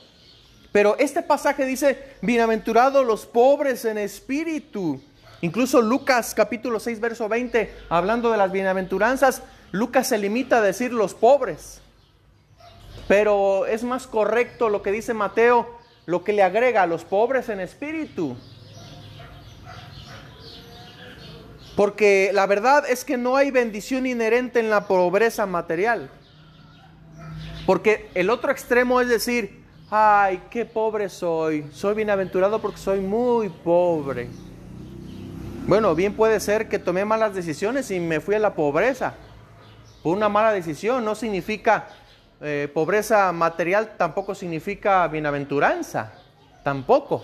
Pero 0.73 0.97
este 0.99 1.23
pasaje 1.23 1.65
dice, 1.65 2.17
bienaventurados 2.23 3.05
los 3.07 3.27
pobres 3.27 3.85
en 3.85 3.99
espíritu. 3.99 5.01
Incluso 5.41 5.81
Lucas 5.81 6.35
capítulo 6.35 6.81
6, 6.81 7.01
verso 7.01 7.29
20, 7.29 7.73
hablando 7.89 8.31
de 8.31 8.39
las 8.39 8.51
bienaventuranzas, 8.51 9.43
Lucas 9.71 10.09
se 10.09 10.19
limita 10.19 10.59
a 10.59 10.63
decir 10.63 10.93
los 10.93 11.15
pobres. 11.15 11.81
Pero 13.07 13.67
es 13.67 13.85
más 13.85 14.07
correcto 14.07 14.69
lo 14.69 14.83
que 14.83 14.93
dice 14.93 15.15
Mateo, 15.15 15.79
lo 16.07 16.25
que 16.25 16.33
le 16.33 16.43
agrega 16.43 16.83
a 16.83 16.87
los 16.87 17.05
pobres 17.05 17.49
en 17.49 17.61
espíritu. 17.61 18.37
Porque 21.77 22.31
la 22.35 22.47
verdad 22.47 22.85
es 22.89 23.05
que 23.05 23.17
no 23.17 23.37
hay 23.37 23.51
bendición 23.51 24.07
inherente 24.07 24.59
en 24.59 24.69
la 24.69 24.89
pobreza 24.89 25.47
material. 25.47 26.11
Porque 27.69 28.09
el 28.15 28.31
otro 28.31 28.51
extremo 28.51 28.99
es 28.99 29.09
decir, 29.09 29.63
ay, 29.91 30.41
qué 30.51 30.65
pobre 30.65 31.11
soy, 31.11 31.69
soy 31.71 31.95
bienaventurado 31.95 32.63
porque 32.63 32.79
soy 32.79 33.01
muy 33.01 33.51
pobre. 33.51 34.31
Bueno, 35.67 35.95
bien 35.95 36.15
puede 36.15 36.41
ser 36.41 36.71
que 36.71 36.79
tomé 36.79 37.05
malas 37.05 37.35
decisiones 37.35 37.91
y 37.91 38.01
me 38.01 38.21
fui 38.21 38.37
a 38.37 38.39
la 38.39 38.55
pobreza. 38.55 39.17
Por 40.03 40.17
una 40.17 40.31
mala 40.31 40.51
decisión 40.53 41.05
no 41.05 41.15
significa 41.15 41.89
eh, 42.41 42.71
pobreza 42.73 43.31
material, 43.33 43.99
tampoco 43.99 44.35
significa 44.35 45.07
bienaventuranza, 45.07 46.15
tampoco. 46.65 47.23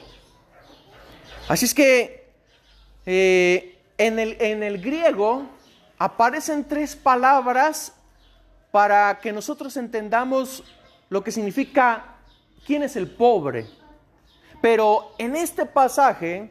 Así 1.49 1.65
es 1.65 1.73
que 1.73 2.29
eh, 3.07 3.79
en, 3.97 4.19
el, 4.19 4.37
en 4.39 4.63
el 4.63 4.83
griego 4.83 5.47
aparecen 5.99 6.65
tres 6.69 6.95
palabras 6.97 7.95
para 8.75 9.21
que 9.21 9.33
nosotros 9.33 9.76
entendamos 9.76 10.64
lo 11.09 11.23
que 11.23 11.31
significa 11.31 12.16
quién 12.66 12.83
es 12.83 12.97
el 12.97 13.09
pobre. 13.09 13.69
Pero 14.61 15.14
en 15.16 15.37
este 15.37 15.64
pasaje, 15.64 16.50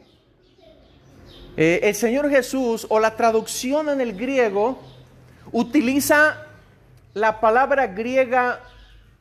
eh, 1.54 1.80
el 1.82 1.94
Señor 1.94 2.30
Jesús 2.30 2.86
o 2.88 2.98
la 2.98 3.14
traducción 3.14 3.90
en 3.90 4.00
el 4.00 4.16
griego 4.16 4.78
utiliza 5.52 6.46
la 7.12 7.42
palabra 7.42 7.88
griega 7.88 8.58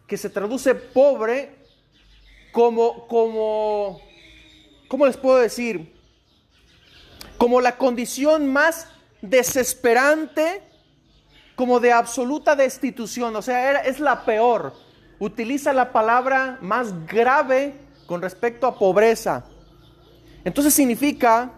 que 0.08 0.16
se 0.16 0.30
traduce 0.30 0.74
pobre 0.74 1.58
como, 2.54 3.06
como, 3.10 4.00
¿cómo 4.88 5.08
les 5.08 5.18
puedo 5.18 5.40
decir? 5.40 5.94
Como 7.38 7.60
la 7.60 7.76
condición 7.76 8.48
más 8.48 8.88
desesperante 9.22 10.64
como 11.56 11.80
de 11.80 11.92
absoluta 11.92 12.56
destitución, 12.56 13.36
o 13.36 13.42
sea, 13.42 13.82
es 13.82 14.00
la 14.00 14.26
peor. 14.26 14.74
Utiliza 15.20 15.74
la 15.74 15.92
palabra 15.92 16.58
más 16.62 17.06
grave 17.06 17.76
con 18.06 18.22
respecto 18.22 18.68
a 18.68 18.78
pobreza. 18.78 19.46
Entonces 20.44 20.74
significa, 20.74 21.52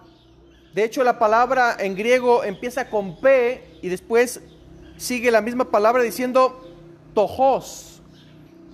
de 0.73 0.83
hecho 0.83 1.03
la 1.03 1.17
palabra 1.17 1.77
en 1.79 1.95
griego 1.95 2.43
empieza 2.43 2.89
con 2.89 3.19
P 3.19 3.79
y 3.81 3.89
después 3.89 4.41
sigue 4.97 5.31
la 5.31 5.41
misma 5.41 5.71
palabra 5.71 6.03
diciendo 6.03 6.61
tojos. 7.13 8.01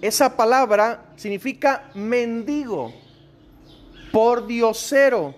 Esa 0.01 0.35
palabra 0.35 1.05
significa 1.15 1.91
mendigo, 1.93 2.91
por 4.11 4.47
diosero 4.47 5.35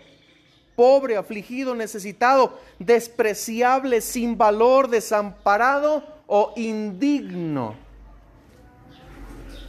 pobre, 0.76 1.18
afligido, 1.18 1.76
necesitado, 1.76 2.60
despreciable, 2.80 4.02
sin 4.02 4.38
valor, 4.38 4.90
desamparado 4.90 6.04
o 6.28 6.54
indigno. 6.56 7.76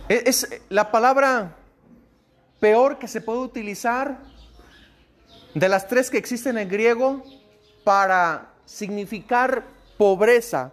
E-, 0.08 0.22
es 0.26 0.48
la 0.68 0.90
palabra 0.90 1.56
peor 2.60 2.98
que 2.98 3.08
se 3.08 3.20
puede 3.20 3.40
utilizar 3.40 4.18
de 5.54 5.68
las 5.68 5.86
tres 5.86 6.10
que 6.10 6.18
existen 6.18 6.58
en 6.58 6.68
griego 6.68 7.22
para 7.84 8.50
significar 8.64 9.64
pobreza. 9.96 10.72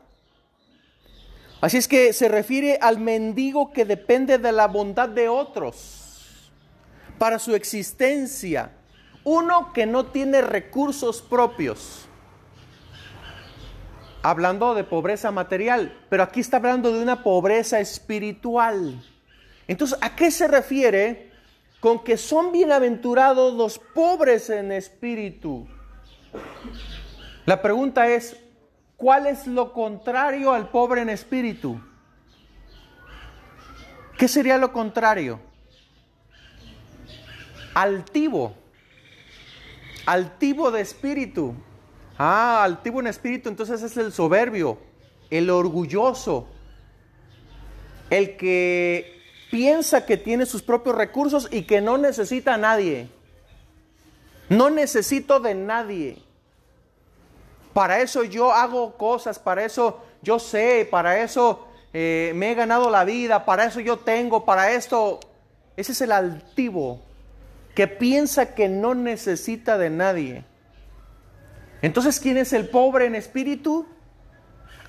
Así 1.59 1.77
es 1.77 1.88
que 1.88 2.11
se 2.13 2.27
refiere 2.27 2.79
al 2.81 3.00
mendigo 3.00 3.71
que 3.71 3.85
depende 3.85 4.39
de 4.39 4.51
la 4.51 4.67
bondad 4.67 5.09
de 5.09 5.29
otros 5.29 6.51
para 7.19 7.38
su 7.38 7.53
existencia. 7.53 8.71
Uno 9.24 9.72
que 9.74 9.86
no 9.86 10.08
tiene 10.08 10.42
recursos 10.42 11.22
propios. 11.22 12.08
Hablando 14.24 14.75
de 14.75 14.84
pobreza 14.84 15.32
material, 15.32 15.98
pero 16.10 16.24
aquí 16.24 16.40
está 16.40 16.58
hablando 16.58 16.92
de 16.92 17.01
una 17.01 17.24
pobreza 17.24 17.80
espiritual. 17.80 19.04
Entonces, 19.68 19.98
¿a 20.01 20.16
qué 20.16 20.30
se 20.32 20.48
refiere 20.48 21.32
con 21.80 22.04
que 22.04 22.18
son 22.18 22.51
bienaventurados 22.51 23.54
los 23.54 23.80
pobres 23.80 24.50
en 24.50 24.72
espíritu? 24.72 25.68
La 27.46 27.62
pregunta 27.62 28.08
es, 28.08 28.38
¿cuál 28.96 29.25
es 29.25 29.48
lo 29.48 29.74
contrario 29.74 30.54
al 30.54 30.70
pobre 30.70 31.01
en 31.01 31.10
espíritu? 31.10 31.82
¿Qué 34.18 34.28
sería 34.28 34.60
lo 34.60 34.72
contrario? 34.72 35.40
Altivo. 37.74 38.61
Altivo 40.05 40.72
de 40.72 40.81
espíritu. 40.81 41.55
Ah, 42.17 42.63
altivo 42.63 43.00
en 43.00 43.08
espíritu, 43.08 43.50
entonces 43.50 43.81
es 43.81 43.98
el 43.98 44.12
soberbio, 44.12 44.77
el 45.29 45.50
orgulloso, 45.50 46.48
el 48.10 48.38
que 48.38 49.20
piensa 49.50 50.05
que 50.05 50.17
tiene 50.17 50.46
sus 50.46 50.62
propios 50.62 50.96
recursos 50.96 51.48
y 51.51 51.63
que 51.63 51.81
no 51.81 51.98
necesita 51.98 52.53
a 52.53 52.58
nadie. 52.58 53.10
No 54.50 54.70
necesito 54.70 55.39
de 55.39 55.55
nadie. 55.55 56.22
Para 57.74 58.01
eso 58.01 58.24
yo 58.24 58.51
hago 58.51 58.98
cosas, 58.98 59.39
para 59.39 59.63
eso 59.63 60.01
yo 60.22 60.39
sé, 60.39 60.88
para 60.89 61.24
eso 61.24 61.67
eh, 61.93 62.34
me 62.36 62.51
he 62.51 62.53
ganado 62.53 62.89
la 62.89 63.03
vida, 63.03 63.46
para 63.46 63.65
eso 63.65 63.79
yo 63.79 63.98
tengo, 63.98 64.46
para 64.46 64.74
esto. 64.74 65.20
Ese 65.77 65.93
es 65.93 66.01
el 66.01 66.12
altivo 66.12 67.00
que 67.75 67.88
piensa 67.88 68.54
que 68.54 68.70
no 68.70 68.96
necesita 68.96 69.78
de 69.78 69.90
nadie. 69.90 70.46
Entonces, 71.82 72.20
¿quién 72.20 72.38
es 72.38 72.54
el 72.54 72.70
pobre 72.70 73.06
en 73.06 73.16
espíritu? 73.16 73.88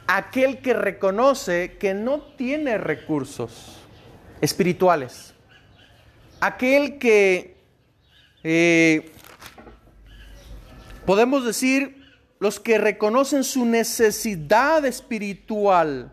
Aquel 0.06 0.58
que 0.58 0.74
reconoce 0.74 1.76
que 1.78 1.94
no 1.94 2.20
tiene 2.20 2.76
recursos 2.76 3.78
espirituales. 4.40 5.32
Aquel 6.40 6.98
que 6.98 7.56
eh, 8.42 9.12
podemos 11.06 11.46
decir 11.46 12.02
los 12.40 12.58
que 12.58 12.76
reconocen 12.76 13.44
su 13.44 13.64
necesidad 13.64 14.84
espiritual, 14.84 16.10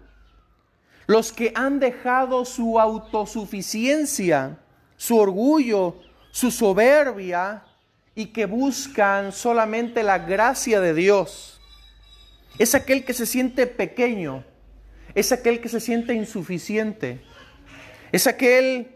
los 1.07 1.33
que 1.33 1.51
han 1.55 1.79
dejado 1.79 2.45
su 2.45 2.79
autosuficiencia, 2.79 4.59
su 4.95 5.17
orgullo, 5.17 5.95
su 6.39 6.51
soberbia 6.51 7.65
y 8.15 8.27
que 8.27 8.45
buscan 8.45 9.33
solamente 9.33 10.03
la 10.03 10.19
gracia 10.19 10.79
de 10.79 10.93
Dios. 10.93 11.59
Es 12.57 12.75
aquel 12.75 13.03
que 13.03 13.13
se 13.13 13.25
siente 13.25 13.67
pequeño, 13.67 14.45
es 15.15 15.33
aquel 15.33 15.59
que 15.59 15.67
se 15.67 15.81
siente 15.81 16.13
insuficiente, 16.13 17.21
es 18.13 18.25
aquel 18.25 18.95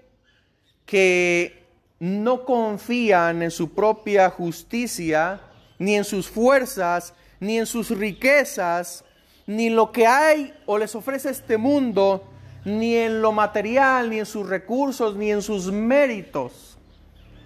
que 0.85 1.65
no 1.99 2.45
confían 2.45 3.43
en 3.43 3.51
su 3.51 3.73
propia 3.73 4.29
justicia, 4.29 5.41
ni 5.79 5.95
en 5.95 6.05
sus 6.05 6.29
fuerzas, 6.29 7.13
ni 7.41 7.59
en 7.59 7.65
sus 7.65 7.89
riquezas, 7.89 9.03
ni 9.45 9.69
lo 9.69 9.91
que 9.91 10.07
hay 10.07 10.53
o 10.65 10.77
les 10.77 10.95
ofrece 10.95 11.29
este 11.29 11.57
mundo, 11.57 12.23
ni 12.63 12.95
en 12.95 13.21
lo 13.21 13.33
material, 13.33 14.09
ni 14.09 14.19
en 14.19 14.25
sus 14.25 14.47
recursos, 14.47 15.17
ni 15.17 15.29
en 15.29 15.41
sus 15.41 15.69
méritos. 15.69 16.72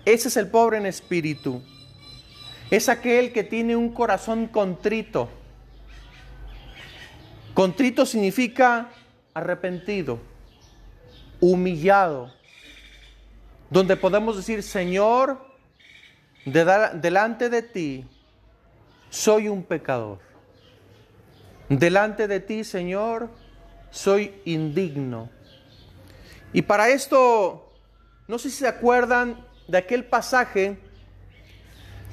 Ese 0.08 0.30
es 0.30 0.38
el 0.38 0.48
pobre 0.48 0.78
en 0.78 0.86
espíritu. 0.86 1.62
Es 2.72 2.88
aquel 2.88 3.34
que 3.34 3.44
tiene 3.44 3.76
un 3.76 3.94
corazón 3.94 4.48
contrito. 4.48 5.28
Contrito 7.54 8.06
significa 8.06 8.90
arrepentido 9.34 10.22
humillado, 11.42 12.34
donde 13.70 13.98
podemos 13.98 14.38
decir, 14.38 14.64
Señor, 14.64 15.46
delante 16.46 17.50
de 17.50 17.62
ti 17.62 18.06
soy 19.10 19.50
un 19.50 19.62
pecador. 19.62 20.20
Delante 21.68 22.30
de 22.30 22.40
ti, 22.40 22.64
Señor, 22.64 23.30
soy 23.92 24.42
indigno. 24.46 25.30
Y 26.54 26.62
para 26.62 26.88
esto, 26.88 27.74
no 28.30 28.40
sé 28.40 28.50
si 28.50 28.60
se 28.60 28.70
acuerdan 28.70 29.46
de 29.68 29.78
aquel 29.78 30.06
pasaje 30.06 30.78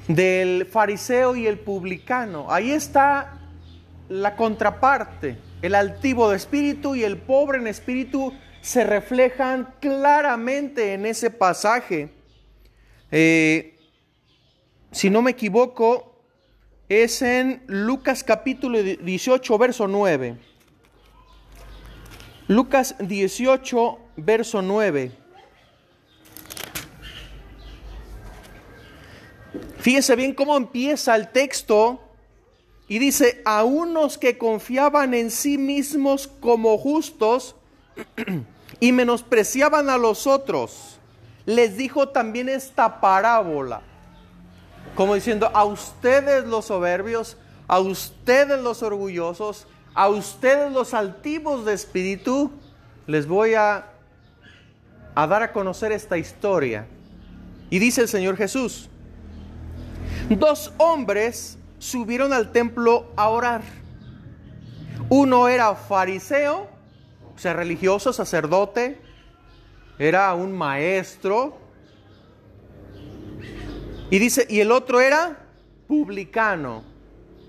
del 0.07 0.65
fariseo 0.65 1.35
y 1.35 1.47
el 1.47 1.59
publicano. 1.59 2.51
Ahí 2.51 2.71
está 2.71 3.39
la 4.09 4.35
contraparte, 4.35 5.37
el 5.61 5.75
altivo 5.75 6.29
de 6.29 6.37
espíritu 6.37 6.95
y 6.95 7.03
el 7.03 7.17
pobre 7.17 7.57
en 7.57 7.67
espíritu 7.67 8.33
se 8.61 8.83
reflejan 8.83 9.73
claramente 9.79 10.93
en 10.93 11.05
ese 11.05 11.29
pasaje. 11.29 12.09
Eh, 13.11 13.77
si 14.91 15.09
no 15.09 15.21
me 15.21 15.31
equivoco, 15.31 16.21
es 16.89 17.21
en 17.21 17.63
Lucas 17.67 18.23
capítulo 18.23 18.81
18, 18.81 19.57
verso 19.57 19.87
9. 19.87 20.37
Lucas 22.47 22.95
18, 22.99 23.99
verso 24.17 24.61
9. 24.61 25.24
Fíjese 29.85 30.15
bien 30.15 30.33
cómo 30.33 30.57
empieza 30.57 31.15
el 31.15 31.27
texto 31.27 31.99
y 32.87 32.97
dice, 32.97 33.43
a 33.45 33.63
unos 33.63 34.17
que 34.17 34.35
confiaban 34.35 35.13
en 35.13 35.29
sí 35.29 35.59
mismos 35.59 36.27
como 36.27 36.75
justos, 36.79 37.55
y 38.79 38.91
menospreciaban 38.91 39.91
a 39.91 39.99
los 39.99 40.25
otros, 40.25 40.97
les 41.45 41.77
dijo 41.77 42.09
también 42.09 42.49
esta 42.49 42.99
parábola, 42.99 43.83
como 44.95 45.13
diciendo, 45.13 45.51
a 45.53 45.65
ustedes 45.65 46.45
los 46.45 46.65
soberbios, 46.65 47.37
a 47.67 47.79
ustedes 47.79 48.59
los 48.63 48.81
orgullosos, 48.81 49.67
a 49.93 50.09
ustedes 50.09 50.71
los 50.71 50.95
altivos 50.95 51.63
de 51.63 51.73
espíritu, 51.73 52.49
les 53.05 53.27
voy 53.27 53.53
a, 53.53 53.85
a 55.13 55.27
dar 55.27 55.43
a 55.43 55.53
conocer 55.53 55.91
esta 55.91 56.17
historia. 56.17 56.87
Y 57.69 57.77
dice 57.77 58.01
el 58.01 58.07
Señor 58.07 58.35
Jesús, 58.35 58.89
dos 60.29 60.73
hombres 60.77 61.57
subieron 61.79 62.33
al 62.33 62.51
templo 62.51 63.11
a 63.15 63.29
orar. 63.29 63.61
Uno 65.09 65.47
era 65.47 65.75
fariseo 65.75 66.75
o 67.35 67.37
sea, 67.37 67.53
religioso, 67.53 68.13
sacerdote, 68.13 68.97
era 69.99 70.33
un 70.33 70.53
maestro. 70.53 71.57
Y 74.09 74.19
dice, 74.19 74.47
y 74.49 74.61
el 74.61 74.71
otro 74.71 75.01
era 75.01 75.37
publicano. 75.87 76.83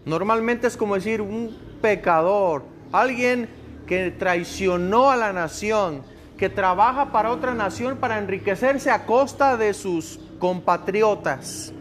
Normalmente 0.05 0.67
es 0.67 0.77
como 0.77 0.97
decir 0.97 1.21
un 1.21 1.57
pecador, 1.81 2.65
alguien 2.93 3.49
que 3.87 4.11
traicionó 4.11 5.11
a 5.11 5.17
la 5.17 5.33
nación, 5.33 6.03
que 6.37 6.49
trabaja 6.49 7.13
para 7.13 7.31
otra 7.31 7.55
nación 7.55 7.99
para 7.99 8.19
enriquecerse 8.19 8.91
a 8.91 9.07
costa 9.07 9.57
de 9.57 9.73
sus 9.73 10.19
compatriotas. 10.41 11.73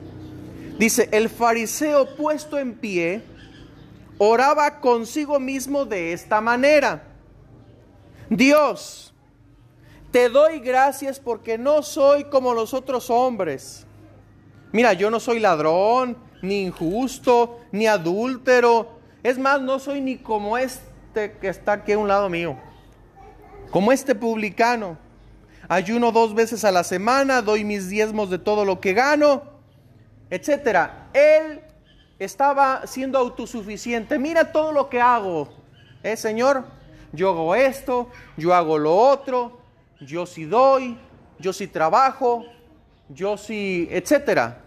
Dice, 0.78 1.08
el 1.12 1.30
fariseo 1.30 2.16
puesto 2.16 2.58
en 2.58 2.74
pie 2.74 3.24
oraba 4.18 4.82
consigo 4.82 5.40
mismo 5.40 5.86
de 5.86 6.14
esta 6.14 6.42
manera. 6.42 7.04
Dios, 8.30 9.14
te 10.12 10.30
doy 10.30 10.60
gracias 10.60 11.20
porque 11.20 11.58
no 11.58 11.82
soy 11.82 12.26
como 12.26 12.54
los 12.54 12.74
otros 12.74 13.10
hombres. 13.10 13.86
Mira, 14.74 14.94
yo 14.94 15.10
no 15.10 15.20
soy 15.22 15.40
ladrón, 15.40 16.18
ni 16.42 16.62
injusto, 16.62 17.62
ni 17.72 17.88
adúltero. 17.88 19.00
Es 19.24 19.38
más, 19.38 19.62
no 19.62 19.80
soy 19.80 20.02
ni 20.02 20.18
como 20.18 20.58
este 20.58 21.38
que 21.40 21.48
está 21.48 21.74
aquí 21.74 21.94
a 21.94 21.98
un 21.98 22.10
lado 22.10 22.30
mío. 22.30 22.58
Como 23.72 23.92
este 23.92 24.14
publicano. 24.14 24.98
Ayuno 25.68 26.12
dos 26.12 26.36
veces 26.36 26.64
a 26.64 26.72
la 26.72 26.84
semana, 26.84 27.42
doy 27.42 27.64
mis 27.64 27.90
diezmos 27.90 28.30
de 28.30 28.38
todo 28.38 28.66
lo 28.66 28.80
que 28.80 28.94
gano, 28.94 29.55
etcétera. 30.30 31.10
Él 31.14 31.62
estaba 32.20 32.88
siendo 32.88 33.18
autosuficiente. 33.18 34.18
Mira 34.20 34.52
todo 34.52 34.72
lo 34.72 34.90
que 34.90 35.02
hago. 35.02 35.50
¿Eh, 36.04 36.16
Señor? 36.16 36.66
yo 37.16 37.30
hago 37.30 37.56
esto, 37.56 38.10
yo 38.38 38.54
hago 38.54 38.78
lo 38.78 38.96
otro, 38.96 39.60
yo 40.00 40.26
sí 40.26 40.46
doy, 40.46 40.98
yo 41.40 41.54
sí 41.54 41.68
trabajo, 41.68 42.46
yo 43.10 43.38
sí, 43.38 43.88
etcétera. 43.92 44.62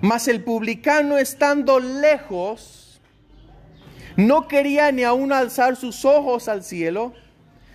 Mas 0.00 0.28
el 0.28 0.42
publicano 0.44 1.18
estando 1.18 1.80
lejos, 1.80 3.00
no 4.16 4.48
quería 4.48 4.90
ni 4.92 5.04
aún 5.04 5.32
alzar 5.32 5.76
sus 5.76 6.04
ojos 6.04 6.48
al 6.48 6.62
cielo, 6.62 7.12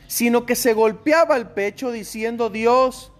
sino 0.07 0.45
que 0.45 0.55
se 0.55 0.73
golpeaba 0.73 1.37
el 1.37 1.47
pecho 1.47 1.91
diciendo, 1.91 2.49
Dios, 2.49 3.11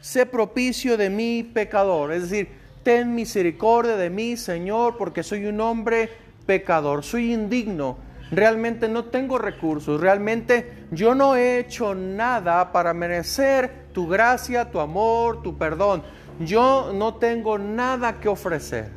sé 0.00 0.26
propicio 0.26 0.96
de 0.96 1.10
mi 1.10 1.42
pecador. 1.42 2.12
Es 2.12 2.30
decir, 2.30 2.59
ten 2.82 3.14
misericordia 3.14 3.96
de 3.96 4.10
mí, 4.10 4.36
Señor, 4.36 4.96
porque 4.96 5.22
soy 5.22 5.46
un 5.46 5.60
hombre 5.60 6.10
pecador, 6.46 7.04
soy 7.04 7.32
indigno, 7.32 7.98
realmente 8.30 8.88
no 8.88 9.04
tengo 9.06 9.38
recursos, 9.38 10.00
realmente 10.00 10.86
yo 10.90 11.14
no 11.14 11.36
he 11.36 11.58
hecho 11.58 11.94
nada 11.94 12.72
para 12.72 12.94
merecer 12.94 13.88
tu 13.92 14.08
gracia, 14.08 14.70
tu 14.70 14.80
amor, 14.80 15.42
tu 15.42 15.56
perdón. 15.56 16.02
Yo 16.40 16.92
no 16.94 17.14
tengo 17.14 17.58
nada 17.58 18.18
que 18.18 18.28
ofrecer. 18.28 18.90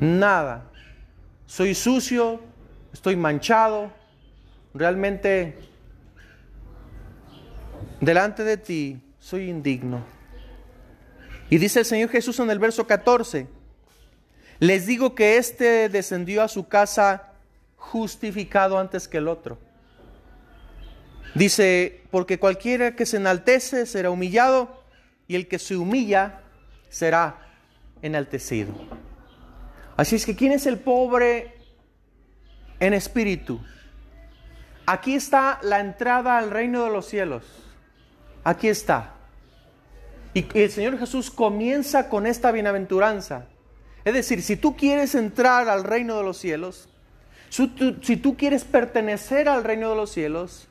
Nada. 0.00 0.70
Soy 1.46 1.74
sucio, 1.74 2.40
estoy 2.92 3.16
manchado. 3.16 3.90
Realmente, 4.72 5.58
delante 8.00 8.44
de 8.44 8.56
ti, 8.56 9.02
soy 9.18 9.50
indigno. 9.50 10.19
Y 11.50 11.58
dice 11.58 11.80
el 11.80 11.84
Señor 11.84 12.10
Jesús 12.10 12.38
en 12.38 12.48
el 12.48 12.60
verso 12.60 12.86
14, 12.86 13.48
les 14.60 14.86
digo 14.86 15.16
que 15.16 15.36
éste 15.36 15.88
descendió 15.88 16.42
a 16.42 16.48
su 16.48 16.68
casa 16.68 17.32
justificado 17.76 18.78
antes 18.78 19.08
que 19.08 19.18
el 19.18 19.26
otro. 19.26 19.58
Dice, 21.34 22.02
porque 22.10 22.38
cualquiera 22.38 22.94
que 22.94 23.04
se 23.04 23.16
enaltece 23.16 23.86
será 23.86 24.10
humillado 24.10 24.82
y 25.26 25.34
el 25.34 25.48
que 25.48 25.58
se 25.58 25.76
humilla 25.76 26.40
será 26.88 27.38
enaltecido. 28.00 28.72
Así 29.96 30.16
es 30.16 30.24
que, 30.24 30.36
¿quién 30.36 30.52
es 30.52 30.66
el 30.66 30.78
pobre 30.78 31.54
en 32.78 32.94
espíritu? 32.94 33.60
Aquí 34.86 35.14
está 35.14 35.58
la 35.62 35.80
entrada 35.80 36.38
al 36.38 36.50
reino 36.50 36.84
de 36.84 36.90
los 36.90 37.06
cielos. 37.06 37.44
Aquí 38.44 38.68
está. 38.68 39.19
Y 40.34 40.46
el 40.54 40.70
Señor 40.70 40.98
Jesús 40.98 41.30
comienza 41.30 42.08
con 42.08 42.26
esta 42.26 42.52
bienaventuranza. 42.52 43.46
Es 44.04 44.14
decir, 44.14 44.42
si 44.42 44.56
tú 44.56 44.76
quieres 44.76 45.14
entrar 45.14 45.68
al 45.68 45.84
reino 45.84 46.16
de 46.16 46.22
los 46.22 46.38
cielos, 46.38 46.88
si 47.50 48.16
tú, 48.16 48.36
quieres 48.36 48.64
pertenecer 48.64 49.48
al 49.48 49.64
reino 49.64 49.90
de 49.90 49.96
los 49.96 50.12
cielos, 50.12 50.68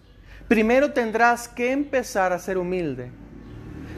primero 0.48 0.93
tendrás 0.93 1.50
que 1.50 1.72
empezar 1.72 2.32
a 2.32 2.39
ser 2.39 2.58
humilde. 2.58 3.12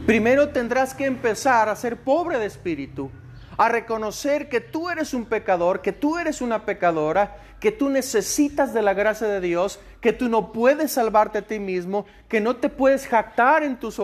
Primero 0.07 0.49
tendrás 0.49 0.95
que 0.95 1.05
empezar 1.05 1.69
a 1.69 1.75
ser 1.75 1.97
pobre 1.97 2.39
de 2.39 2.47
espíritu, 2.47 3.11
a 3.55 3.69
reconocer 3.69 4.49
que 4.49 4.61
tú 4.61 4.89
eres 4.89 5.13
un 5.13 5.25
pecador, 5.25 5.81
que 5.81 5.91
tú 5.91 6.17
eres 6.17 6.41
una 6.41 6.65
pecadora, 6.65 7.37
que 7.61 7.71
tú 7.71 7.89
necesitas 7.89 8.73
de 8.73 8.81
la 8.81 8.95
gracia 8.95 9.27
de 9.27 9.39
Dios, 9.39 9.79
que 10.01 10.13
tú 10.13 10.27
no 10.29 10.51
puedes 10.51 10.93
salvarte 10.93 11.37
a 11.37 11.41
ti 11.43 11.59
mismo, 11.59 12.07
que 12.27 12.41
no 12.41 12.55
te 12.55 12.69
puedes 12.69 13.07
jactar 13.07 13.61
en 13.61 13.79
tus, 13.79 14.01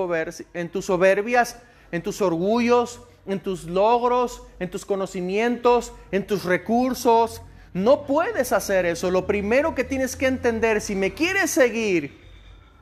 en 0.54 0.70
tus 0.70 0.86
soberbias, 0.86 1.60
en 1.92 2.04
tus 2.04 2.22
orgullos, 2.22 3.02
en 3.26 3.40
tus 3.40 3.64
logros, 3.64 4.44
en 4.60 4.70
tus 4.70 4.86
conocimientos, 4.86 5.92
en 6.12 6.28
tus 6.28 6.46
recursos. 6.46 7.42
No 7.74 8.06
puedes 8.06 8.54
hacer 8.54 8.86
eso. 8.86 9.10
Lo 9.10 9.26
primero 9.26 9.74
que 9.74 9.84
tienes 9.84 10.16
que 10.16 10.28
entender, 10.28 10.80
si 10.80 10.94
me 10.94 11.16
quieres 11.16 11.50
seguir, 11.50 12.16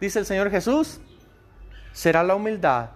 dice 0.01 0.19
el 0.19 0.25
Señor 0.25 0.51
Jesús, 0.51 0.99
será 1.93 2.21
la 2.21 2.35
humildad. 2.35 2.89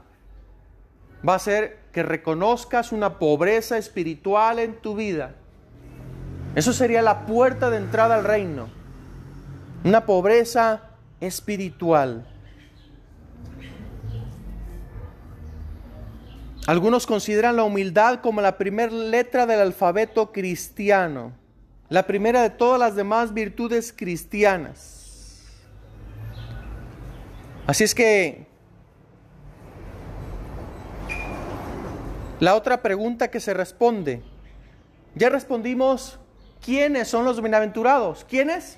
Va 1.27 1.35
a 1.35 1.39
ser 1.39 1.79
que 1.93 2.03
reconozcas 2.03 2.91
una 2.91 3.19
pobreza 3.19 3.77
espiritual 3.77 4.59
en 4.59 4.81
tu 4.81 4.95
vida. 4.95 5.35
Eso 6.55 6.73
sería 6.73 7.01
la 7.01 7.25
puerta 7.25 7.69
de 7.69 7.77
entrada 7.77 8.15
al 8.15 8.23
reino. 8.23 8.69
Una 9.83 10.05
pobreza 10.05 10.81
espiritual. 11.21 12.25
Algunos 16.67 17.07
consideran 17.07 17.55
la 17.55 17.63
humildad 17.63 18.19
como 18.21 18.41
la 18.41 18.57
primera 18.57 18.91
letra 18.91 19.45
del 19.45 19.59
alfabeto 19.59 20.31
cristiano, 20.31 21.33
la 21.89 22.05
primera 22.05 22.43
de 22.43 22.51
todas 22.51 22.79
las 22.79 22.95
demás 22.95 23.33
virtudes 23.33 23.91
cristianas. 23.95 25.43
Así 27.65 27.83
es 27.83 27.95
que 27.95 28.45
la 32.39 32.55
otra 32.55 32.81
pregunta 32.81 33.29
que 33.29 33.39
se 33.39 33.53
responde, 33.53 34.21
ya 35.15 35.29
respondimos, 35.29 36.19
¿quiénes 36.63 37.07
son 37.07 37.25
los 37.25 37.41
bienaventurados? 37.41 38.25
¿Quiénes? 38.25 38.77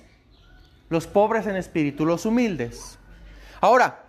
Los 0.89 1.07
pobres 1.07 1.47
en 1.47 1.55
espíritu, 1.55 2.05
los 2.05 2.25
humildes. 2.25 2.97
Ahora, 3.61 4.03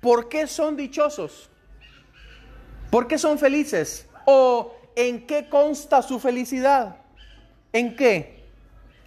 ¿por 0.00 0.28
qué 0.28 0.46
son 0.46 0.76
dichosos? 0.76 1.50
¿Por 2.90 3.08
qué 3.08 3.18
son 3.18 3.38
felices? 3.38 4.06
¿O 4.26 4.74
en 4.94 5.26
qué 5.26 5.48
consta 5.48 6.02
su 6.02 6.20
felicidad? 6.20 6.96
¿En 7.72 7.96
qué? 7.96 8.44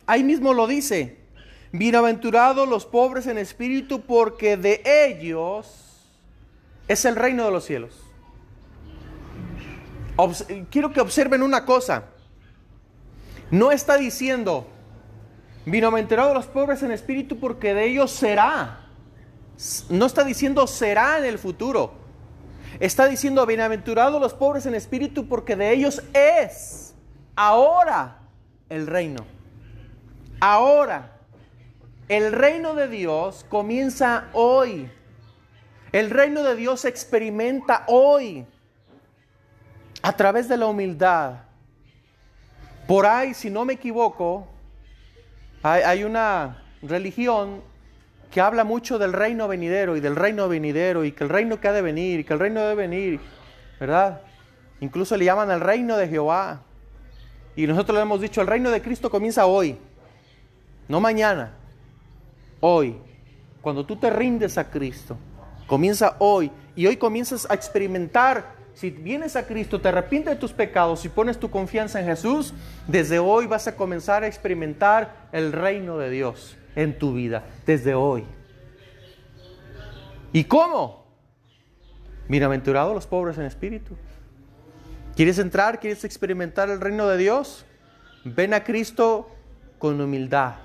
Ahí 0.08 0.24
mismo 0.24 0.54
lo 0.54 0.68
dice. 0.68 1.20
Bienaventurados 1.72 2.68
los 2.68 2.86
pobres 2.86 3.28
en 3.28 3.38
espíritu 3.38 4.02
porque 4.02 4.58
de 4.58 4.82
ellos 4.86 5.86
es 6.88 7.06
el 7.06 7.16
reino 7.16 7.46
de 7.46 7.52
los 7.52 7.66
cielos. 7.66 7.94
quiero 10.70 10.92
que 10.92 11.02
observen 11.02 11.44
una 11.44 11.66
cosa. 11.66 12.06
No 13.52 13.72
está 13.72 13.98
diciendo, 13.98 14.68
bienaventurados 15.66 16.34
los 16.34 16.48
pobres 16.48 16.84
en 16.84 16.92
espíritu 16.92 17.40
porque 17.40 17.74
de 17.74 17.86
ellos 17.86 18.12
será. 18.12 18.88
No 19.90 20.06
está 20.06 20.24
diciendo 20.24 20.68
será 20.68 21.18
en 21.20 21.26
el 21.26 21.38
futuro. 21.38 21.94
Está 22.80 23.08
diciendo, 23.08 23.46
bienaventurados 23.46 24.20
los 24.20 24.34
pobres 24.34 24.66
en 24.66 24.76
espíritu, 24.76 25.28
porque 25.28 25.56
de 25.56 25.72
ellos 25.72 26.04
es 26.14 26.94
ahora 27.36 28.20
el 28.70 28.88
reino. 28.88 29.26
Ahora. 30.40 31.12
El 32.08 32.34
reino 32.34 32.76
de 32.76 32.88
Dios 32.88 33.46
comienza 33.50 34.28
hoy. 34.34 34.92
El 35.92 36.12
reino 36.12 36.44
de 36.44 36.56
Dios 36.56 36.82
se 36.82 36.90
experimenta 36.90 37.84
hoy 37.88 38.46
a 40.04 40.14
través 40.14 40.48
de 40.48 40.58
la 40.58 40.68
humildad. 40.68 41.46
Por 42.88 43.06
ahí, 43.06 43.34
si 43.34 43.50
no 43.50 43.66
me 43.66 43.74
equivoco, 43.74 44.48
hay, 45.64 46.04
una 46.04 46.64
religión 46.84 47.62
que 48.30 48.40
habla 48.40 48.64
mucho 48.64 49.00
del 49.00 49.14
reino 49.14 49.48
venidero 49.48 49.96
y 49.98 50.00
del 50.00 50.16
reino 50.16 50.48
venidero 50.48 51.04
y 51.04 51.12
que 51.12 51.24
el 51.24 51.30
reino 51.32 51.60
que 51.60 51.68
ha 51.68 51.72
de 51.72 51.82
venir 51.82 52.20
y 52.20 52.24
que 52.24 52.34
el 52.34 52.40
reino 52.40 52.62
debe 52.62 52.76
venir, 52.76 53.20
¿verdad? 53.80 54.22
Incluso 54.82 55.18
le 55.18 55.26
llaman 55.26 55.50
al 55.50 55.62
reino 55.62 55.98
de 55.98 56.08
Jehová. 56.08 56.62
Y 57.56 57.66
nosotros 57.66 57.96
le 57.96 58.02
hemos 58.04 58.22
dicho, 58.22 58.42
el 58.42 58.48
reino 58.48 58.70
de 58.70 58.82
Cristo 58.82 59.10
comienza 59.10 59.48
hoy, 59.48 59.78
no 60.88 61.00
mañana, 61.00 61.54
hoy. 62.60 62.98
Cuando 63.62 63.84
tú 63.86 63.96
te 63.96 64.12
rindes 64.12 64.60
a 64.60 64.70
Cristo, 64.70 65.18
comienza 65.66 66.18
hoy. 66.20 66.52
Y 66.76 66.86
hoy 66.86 66.98
comienzas 66.98 67.50
a 67.50 67.56
experimentar, 67.56 68.55
si 68.76 68.90
vienes 68.90 69.38
a 69.38 69.48
Cristo, 69.48 69.80
te 69.80 69.88
arrepientes 69.88 70.34
de 70.34 70.40
tus 70.40 70.52
pecados 70.52 71.06
y 71.06 71.10
pones 71.10 71.40
tu 71.40 71.50
confianza 71.50 72.00
en 72.00 72.06
Jesús, 72.08 72.54
desde 72.88 73.20
hoy 73.20 73.48
vas 73.48 73.68
a 73.68 73.76
comenzar 73.76 74.24
a 74.24 74.28
experimentar 74.28 75.30
el 75.32 75.54
reino 75.54 75.98
de 75.98 76.10
Dios 76.10 76.58
en 76.76 76.98
tu 77.00 77.14
vida 77.14 77.46
desde 77.66 77.96
hoy. 77.96 78.26
¿Y 80.34 80.44
cómo? 80.44 81.06
Bienaventurados 82.28 82.94
los 82.94 83.08
pobres 83.08 83.38
en 83.38 83.46
espíritu. 83.46 83.96
¿Quieres 85.16 85.40
entrar? 85.40 85.80
¿Quieres 85.80 86.04
experimentar 86.04 86.70
el 86.70 86.82
reino 86.82 87.08
de 87.08 87.18
Dios? 87.18 87.66
Ven 88.26 88.54
a 88.54 88.66
Cristo 88.66 89.30
con 89.80 90.02
humildad. 90.02 90.56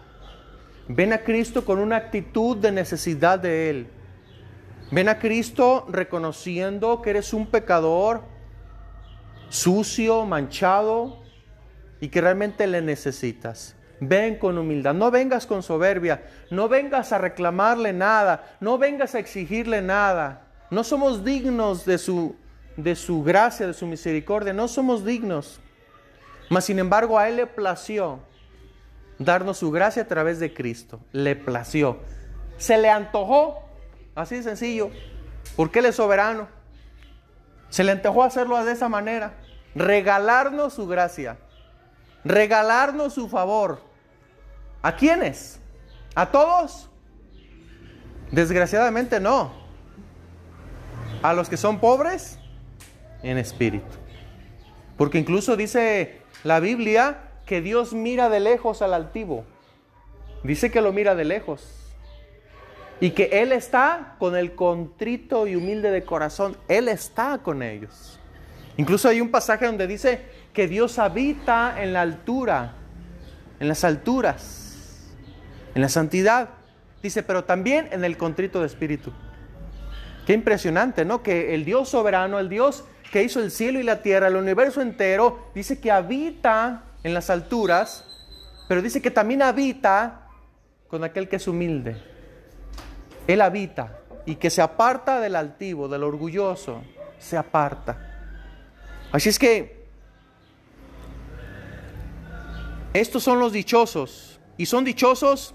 Ven 0.88 1.12
a 1.12 1.18
Cristo 1.18 1.64
con 1.64 1.78
una 1.78 1.94
actitud 1.94 2.56
de 2.56 2.72
necesidad 2.72 3.38
de 3.38 3.70
Él. 3.70 3.86
Ven 4.90 5.08
a 5.08 5.18
Cristo 5.18 5.86
reconociendo 5.88 7.00
que 7.00 7.10
eres 7.10 7.32
un 7.32 7.46
pecador 7.46 8.22
sucio, 9.48 10.24
manchado 10.26 11.22
y 12.00 12.08
que 12.08 12.20
realmente 12.20 12.66
le 12.66 12.82
necesitas. 12.82 13.76
Ven 14.00 14.38
con 14.38 14.56
humildad, 14.56 14.94
no 14.94 15.10
vengas 15.10 15.46
con 15.46 15.62
soberbia, 15.62 16.22
no 16.50 16.68
vengas 16.68 17.12
a 17.12 17.18
reclamarle 17.18 17.92
nada, 17.92 18.56
no 18.60 18.78
vengas 18.78 19.14
a 19.14 19.18
exigirle 19.18 19.82
nada. 19.82 20.46
No 20.70 20.84
somos 20.84 21.24
dignos 21.24 21.84
de 21.84 21.98
su, 21.98 22.34
de 22.76 22.96
su 22.96 23.22
gracia, 23.22 23.66
de 23.66 23.74
su 23.74 23.86
misericordia, 23.86 24.52
no 24.52 24.68
somos 24.68 25.04
dignos. 25.04 25.60
Mas 26.48 26.64
sin 26.64 26.78
embargo 26.78 27.18
a 27.18 27.28
Él 27.28 27.36
le 27.36 27.46
plació 27.46 28.20
darnos 29.18 29.58
su 29.58 29.70
gracia 29.70 30.02
a 30.02 30.08
través 30.08 30.40
de 30.40 30.54
Cristo. 30.54 31.00
Le 31.12 31.36
plació. 31.36 31.98
Se 32.56 32.78
le 32.78 32.88
antojó, 32.88 33.69
así 34.20 34.36
de 34.36 34.42
sencillo, 34.42 34.90
porque 35.56 35.80
Él 35.80 35.86
es 35.86 35.96
soberano. 35.96 36.48
Se 37.68 37.84
le 37.84 37.92
antojó 37.92 38.24
hacerlo 38.24 38.62
de 38.64 38.72
esa 38.72 38.88
manera. 38.88 39.34
regalarnos 39.74 40.74
su 40.74 40.88
gracia, 40.88 41.38
regalarnos 42.24 43.14
su 43.14 43.28
favor. 43.28 43.80
¿A 44.82 44.96
quiénes? 44.96 45.60
¿A 46.14 46.26
todos? 46.26 46.90
Desgraciadamente 48.32 49.20
no. 49.20 49.52
¿A 51.22 51.32
los 51.34 51.48
que 51.48 51.56
son 51.56 51.78
pobres? 51.78 52.38
En 53.22 53.38
espíritu. 53.38 53.96
Porque 54.96 55.18
incluso 55.18 55.56
dice 55.56 56.22
la 56.44 56.60
Biblia 56.60 57.30
que 57.46 57.60
Dios 57.60 57.92
mira 57.92 58.28
de 58.28 58.40
lejos 58.40 58.82
al 58.82 58.94
altivo. 58.94 59.44
Dice 60.42 60.70
que 60.70 60.80
lo 60.80 60.92
mira 60.92 61.14
de 61.14 61.24
lejos. 61.24 61.79
Y 63.00 63.10
que 63.12 63.30
Él 63.32 63.52
está 63.52 64.16
con 64.18 64.36
el 64.36 64.54
contrito 64.54 65.46
y 65.46 65.56
humilde 65.56 65.90
de 65.90 66.04
corazón. 66.04 66.56
Él 66.68 66.88
está 66.88 67.38
con 67.38 67.62
ellos. 67.62 68.20
Incluso 68.76 69.08
hay 69.08 69.20
un 69.20 69.30
pasaje 69.30 69.66
donde 69.66 69.86
dice 69.86 70.22
que 70.52 70.68
Dios 70.68 70.98
habita 70.98 71.82
en 71.82 71.92
la 71.92 72.02
altura, 72.02 72.74
en 73.58 73.68
las 73.68 73.84
alturas, 73.84 75.10
en 75.74 75.82
la 75.82 75.88
santidad. 75.88 76.50
Dice, 77.02 77.22
pero 77.22 77.44
también 77.44 77.88
en 77.92 78.04
el 78.04 78.16
contrito 78.16 78.60
de 78.60 78.66
espíritu. 78.66 79.12
Qué 80.26 80.34
impresionante, 80.34 81.04
¿no? 81.04 81.22
Que 81.22 81.54
el 81.54 81.64
Dios 81.64 81.88
soberano, 81.88 82.38
el 82.38 82.48
Dios 82.48 82.84
que 83.10 83.22
hizo 83.22 83.40
el 83.40 83.50
cielo 83.50 83.80
y 83.80 83.82
la 83.82 84.02
tierra, 84.02 84.28
el 84.28 84.36
universo 84.36 84.80
entero, 84.80 85.50
dice 85.54 85.80
que 85.80 85.90
habita 85.90 86.84
en 87.02 87.14
las 87.14 87.30
alturas, 87.30 88.04
pero 88.68 88.82
dice 88.82 89.02
que 89.02 89.10
también 89.10 89.42
habita 89.42 90.28
con 90.88 91.02
aquel 91.02 91.28
que 91.28 91.36
es 91.36 91.48
humilde. 91.48 92.09
Él 93.32 93.40
habita 93.40 93.98
y 94.26 94.36
que 94.36 94.50
se 94.50 94.62
aparta 94.62 95.20
del 95.20 95.36
altivo, 95.36 95.88
del 95.88 96.02
orgulloso, 96.02 96.82
se 97.18 97.36
aparta. 97.36 97.98
Así 99.12 99.28
es 99.28 99.38
que 99.38 99.80
estos 102.92 103.22
son 103.22 103.38
los 103.38 103.52
dichosos 103.52 104.40
y 104.56 104.66
son 104.66 104.84
dichosos 104.84 105.54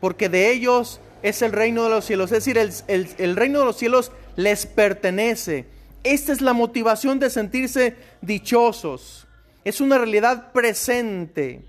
porque 0.00 0.28
de 0.28 0.50
ellos 0.50 1.00
es 1.22 1.42
el 1.42 1.52
reino 1.52 1.84
de 1.84 1.90
los 1.90 2.04
cielos, 2.04 2.30
es 2.32 2.44
decir, 2.44 2.58
el, 2.58 2.72
el 3.18 3.36
reino 3.36 3.60
de 3.60 3.64
los 3.64 3.76
cielos 3.76 4.12
les 4.36 4.66
pertenece. 4.66 5.66
Esta 6.04 6.32
es 6.32 6.40
la 6.40 6.52
motivación 6.52 7.18
de 7.18 7.30
sentirse 7.30 7.96
dichosos. 8.20 9.26
Es 9.64 9.80
una 9.80 9.98
realidad 9.98 10.52
presente 10.52 11.64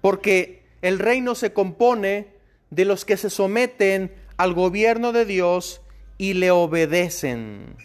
porque 0.00 0.62
el 0.82 0.98
reino 0.98 1.34
se 1.34 1.52
compone 1.52 2.28
de 2.70 2.84
los 2.84 3.04
que 3.04 3.16
se 3.16 3.30
someten 3.30 4.14
al 4.40 4.54
gobierno 4.54 5.12
de 5.12 5.26
Dios 5.26 5.82
y 6.16 6.32
le 6.32 6.50
obedecen. 6.50 7.76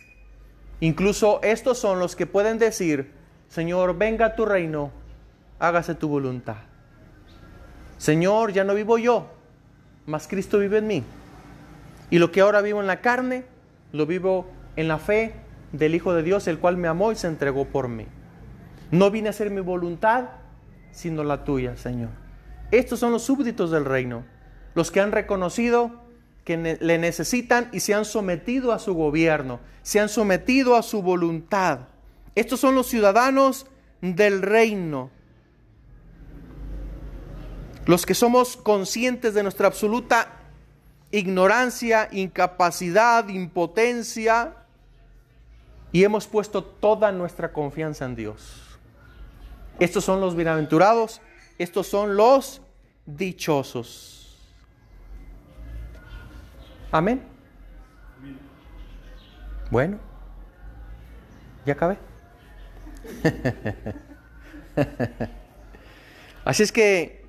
Incluso 0.79 1.41
estos 1.43 1.77
son 1.77 1.99
los 1.99 2.15
que 2.15 2.27
pueden 2.27 2.59
decir, 2.59 3.11
Señor, 3.49 3.97
venga 3.97 4.37
tu 4.37 4.45
reino, 4.45 4.89
hágase 5.59 5.95
tu 5.95 6.07
voluntad. 6.07 6.55
Señor, 7.97 8.53
ya 8.53 8.63
no 8.63 8.73
vivo 8.73 8.97
yo, 8.97 9.27
mas 10.05 10.29
Cristo 10.29 10.57
vive 10.59 10.77
en 10.77 10.87
mí. 10.87 11.03
Y 12.09 12.19
lo 12.19 12.31
que 12.31 12.39
ahora 12.39 12.61
vivo 12.61 12.79
en 12.79 12.87
la 12.87 13.01
carne, 13.01 13.43
lo 13.91 14.05
vivo 14.05 14.47
en 14.77 14.87
la 14.87 14.97
fe 14.97 15.33
del 15.73 15.93
Hijo 15.93 16.13
de 16.13 16.23
Dios, 16.23 16.47
el 16.47 16.59
cual 16.59 16.77
me 16.77 16.87
amó 16.87 17.11
y 17.11 17.17
se 17.17 17.27
entregó 17.27 17.65
por 17.65 17.89
mí. 17.89 18.05
No 18.91 19.11
vine 19.11 19.27
a 19.27 19.31
hacer 19.31 19.49
mi 19.49 19.59
voluntad, 19.59 20.29
sino 20.91 21.25
la 21.25 21.43
tuya, 21.43 21.75
Señor. 21.75 22.11
Estos 22.71 22.99
son 22.99 23.11
los 23.11 23.23
súbditos 23.23 23.71
del 23.71 23.83
reino, 23.83 24.23
los 24.73 24.89
que 24.89 25.01
han 25.01 25.11
reconocido 25.11 26.04
que 26.45 26.77
le 26.79 26.97
necesitan 26.97 27.69
y 27.73 27.81
se 27.81 27.93
han 27.93 28.05
sometido 28.05 28.71
a 28.71 28.79
su 28.79 28.93
gobierno, 28.93 29.59
se 29.81 29.99
han 29.99 30.09
sometido 30.09 30.75
a 30.75 30.83
su 30.83 31.01
voluntad. 31.01 31.79
Estos 32.35 32.59
son 32.59 32.75
los 32.75 32.87
ciudadanos 32.87 33.65
del 34.01 34.41
reino. 34.41 35.09
Los 37.87 38.05
que 38.05 38.13
somos 38.13 38.57
conscientes 38.57 39.33
de 39.33 39.43
nuestra 39.43 39.67
absoluta 39.67 40.31
ignorancia, 41.11 42.09
incapacidad, 42.11 43.27
impotencia 43.29 44.55
y 45.91 46.03
hemos 46.03 46.27
puesto 46.27 46.63
toda 46.63 47.11
nuestra 47.11 47.53
confianza 47.53 48.05
en 48.05 48.15
Dios. 48.15 48.61
Estos 49.79 50.03
son 50.03 50.21
los 50.21 50.35
bienaventurados, 50.35 51.21
estos 51.57 51.87
son 51.87 52.15
los 52.15 52.61
dichosos. 53.05 54.24
Amén. 56.91 57.21
Bueno, 59.71 59.99
ya 61.65 61.73
acabé. 61.73 61.97
Así 66.45 66.63
es 66.63 66.71
que 66.71 67.25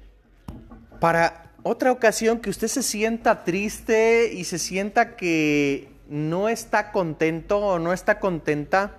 para 1.01 1.51
otra 1.63 1.91
ocasión 1.93 2.41
que 2.41 2.51
usted 2.51 2.69
se 2.69 2.83
sienta 2.83 3.45
triste 3.45 4.33
y 4.33 4.45
se 4.45 4.59
sienta 4.59 5.17
que 5.17 5.89
no 6.09 6.49
está 6.49 6.93
contento 6.93 7.59
o 7.59 7.79
no 7.79 7.93
está 7.93 8.21
contenta, 8.21 8.99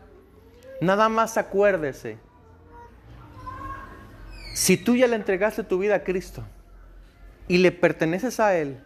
nada 0.82 1.08
más 1.10 1.38
acuérdese. 1.38 2.18
Si 4.54 4.76
tú 4.76 4.96
ya 4.96 5.08
le 5.08 5.16
entregaste 5.16 5.64
tu 5.64 5.78
vida 5.78 5.96
a 5.96 6.04
Cristo 6.04 6.44
y 7.48 7.60
le 7.60 7.72
perteneces 7.72 8.40
a 8.40 8.56
Él, 8.58 8.84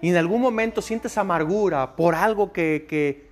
y 0.00 0.10
en 0.10 0.16
algún 0.16 0.40
momento 0.40 0.82
sientes 0.82 1.18
amargura 1.18 1.96
por 1.96 2.14
algo 2.14 2.52
que, 2.52 3.28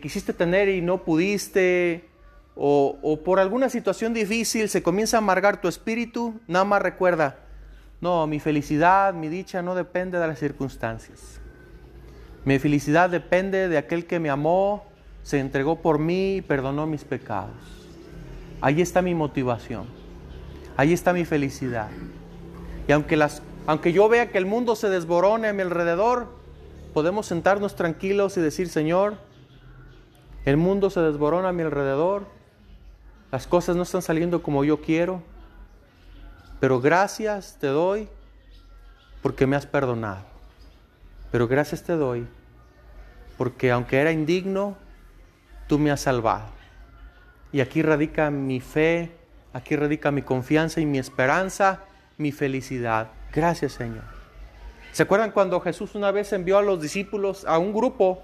quisiste 0.00 0.32
tener 0.32 0.68
y 0.68 0.80
no 0.80 1.02
pudiste, 1.02 2.04
o, 2.54 2.98
o, 3.02 3.22
por 3.22 3.40
alguna 3.40 3.68
situación 3.68 4.14
difícil 4.14 4.68
se 4.68 4.82
comienza 4.82 5.16
a 5.16 5.18
amargar 5.18 5.60
tu 5.60 5.68
espíritu, 5.68 6.40
nada 6.46 6.64
más 6.64 6.80
recuerda, 6.80 7.38
no, 8.00 8.26
mi 8.26 8.40
felicidad, 8.40 9.14
mi 9.14 9.28
dicha 9.28 9.62
no 9.62 9.74
depende 9.74 10.18
de 10.18 10.26
las 10.26 10.38
circunstancias. 10.38 11.40
Mi 12.44 12.58
felicidad 12.58 13.10
depende 13.10 13.68
de 13.68 13.78
aquel 13.78 14.06
que 14.06 14.20
me 14.20 14.30
amó, 14.30 14.84
se 15.22 15.40
entregó 15.40 15.82
por 15.82 15.98
mí 15.98 16.36
y 16.36 16.42
perdonó 16.42 16.86
mis 16.86 17.04
pecados. 17.04 17.50
Ahí 18.60 18.80
está 18.80 19.02
mi 19.02 19.14
motivación. 19.14 19.86
Ahí 20.76 20.92
está 20.92 21.12
mi 21.12 21.24
felicidad. 21.24 21.88
Y 22.86 22.92
aunque 22.92 23.16
las 23.16 23.42
aunque 23.66 23.92
yo 23.92 24.08
vea 24.08 24.30
que 24.30 24.38
el 24.38 24.46
mundo 24.46 24.76
se 24.76 24.88
desborone 24.88 25.48
a 25.48 25.52
mi 25.52 25.62
alrededor, 25.62 26.28
podemos 26.94 27.26
sentarnos 27.26 27.76
tranquilos 27.76 28.36
y 28.36 28.40
decir, 28.40 28.68
Señor, 28.68 29.18
el 30.44 30.56
mundo 30.56 30.90
se 30.90 31.00
desborona 31.00 31.48
a 31.48 31.52
mi 31.52 31.62
alrededor, 31.62 32.26
las 33.32 33.46
cosas 33.46 33.76
no 33.76 33.82
están 33.82 34.02
saliendo 34.02 34.42
como 34.42 34.64
yo 34.64 34.80
quiero, 34.80 35.22
pero 36.60 36.80
gracias 36.80 37.58
te 37.60 37.66
doy 37.66 38.08
porque 39.22 39.46
me 39.46 39.56
has 39.56 39.66
perdonado. 39.66 40.24
Pero 41.32 41.48
gracias 41.48 41.82
te 41.82 41.94
doy 41.94 42.26
porque 43.36 43.70
aunque 43.70 43.98
era 43.98 44.12
indigno, 44.12 44.76
tú 45.66 45.78
me 45.78 45.90
has 45.90 46.00
salvado. 46.00 46.46
Y 47.52 47.60
aquí 47.60 47.82
radica 47.82 48.30
mi 48.30 48.60
fe, 48.60 49.12
aquí 49.52 49.76
radica 49.76 50.10
mi 50.10 50.22
confianza 50.22 50.80
y 50.80 50.86
mi 50.86 50.98
esperanza, 50.98 51.80
mi 52.16 52.32
felicidad. 52.32 53.08
Gracias 53.36 53.74
Señor. 53.74 54.04
¿Se 54.92 55.02
acuerdan 55.02 55.30
cuando 55.30 55.60
Jesús 55.60 55.94
una 55.94 56.10
vez 56.10 56.32
envió 56.32 56.56
a 56.56 56.62
los 56.62 56.80
discípulos 56.80 57.44
a 57.44 57.58
un 57.58 57.74
grupo 57.74 58.22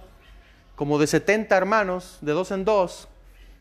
como 0.74 0.98
de 0.98 1.06
70 1.06 1.54
hermanos, 1.54 2.16
de 2.22 2.32
dos 2.32 2.50
en 2.50 2.64
dos, 2.64 3.08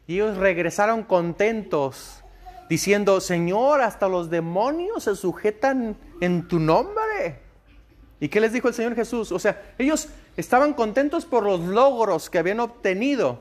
y 0.08 0.14
ellos 0.16 0.38
regresaron 0.38 1.04
contentos, 1.04 2.24
diciendo, 2.70 3.20
Señor, 3.20 3.82
hasta 3.82 4.08
los 4.08 4.30
demonios 4.30 5.04
se 5.04 5.16
sujetan 5.18 5.98
en 6.22 6.48
tu 6.48 6.58
nombre. 6.58 7.42
¿Y 8.22 8.30
qué 8.30 8.40
les 8.40 8.54
dijo 8.54 8.70
el 8.70 8.74
Señor 8.74 8.96
Jesús? 8.96 9.34
O 9.34 9.40
sea, 9.40 9.74
ellos 9.78 10.08
estaban 10.38 10.74
contentos 10.74 11.26
por 11.26 11.44
los 11.44 11.60
logros 11.60 12.30
que 12.30 12.40
habían 12.40 12.62
obtenido. 12.62 13.40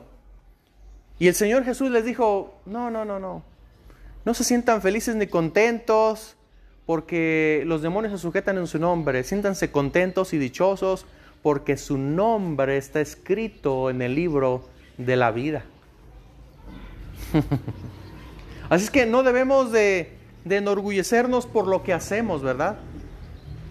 Y 1.17 1.29
el 1.29 1.35
Señor 1.35 1.63
Jesús 1.63 1.89
les 1.89 2.03
dijo, 2.03 2.59
no, 2.65 2.91
no, 2.91 3.05
no, 3.05 3.19
no. 3.19 3.41
No 4.25 4.33
se 4.33 4.43
sientan 4.43 4.81
felices 4.81 5.15
ni 5.15 5.27
contentos 5.27 6.35
porque 6.85 7.63
los 7.65 7.81
demonios 7.81 8.13
se 8.13 8.19
sujetan 8.19 8.57
en 8.57 8.67
su 8.67 8.79
nombre. 8.79 9.23
Siéntanse 9.23 9.71
contentos 9.71 10.33
y 10.33 10.37
dichosos 10.37 11.05
porque 11.41 11.77
su 11.77 11.97
nombre 11.97 12.77
está 12.77 13.01
escrito 13.01 13.89
en 13.89 14.01
el 14.01 14.15
libro 14.15 14.67
de 14.97 15.15
la 15.15 15.31
vida. 15.31 15.63
Así 18.69 18.85
es 18.85 18.91
que 18.91 19.05
no 19.05 19.23
debemos 19.23 19.71
de, 19.71 20.13
enorgullecernos 20.49 21.45
por 21.45 21.67
lo 21.67 21.83
que 21.83 21.93
hacemos, 21.93 22.41
¿verdad? 22.41 22.77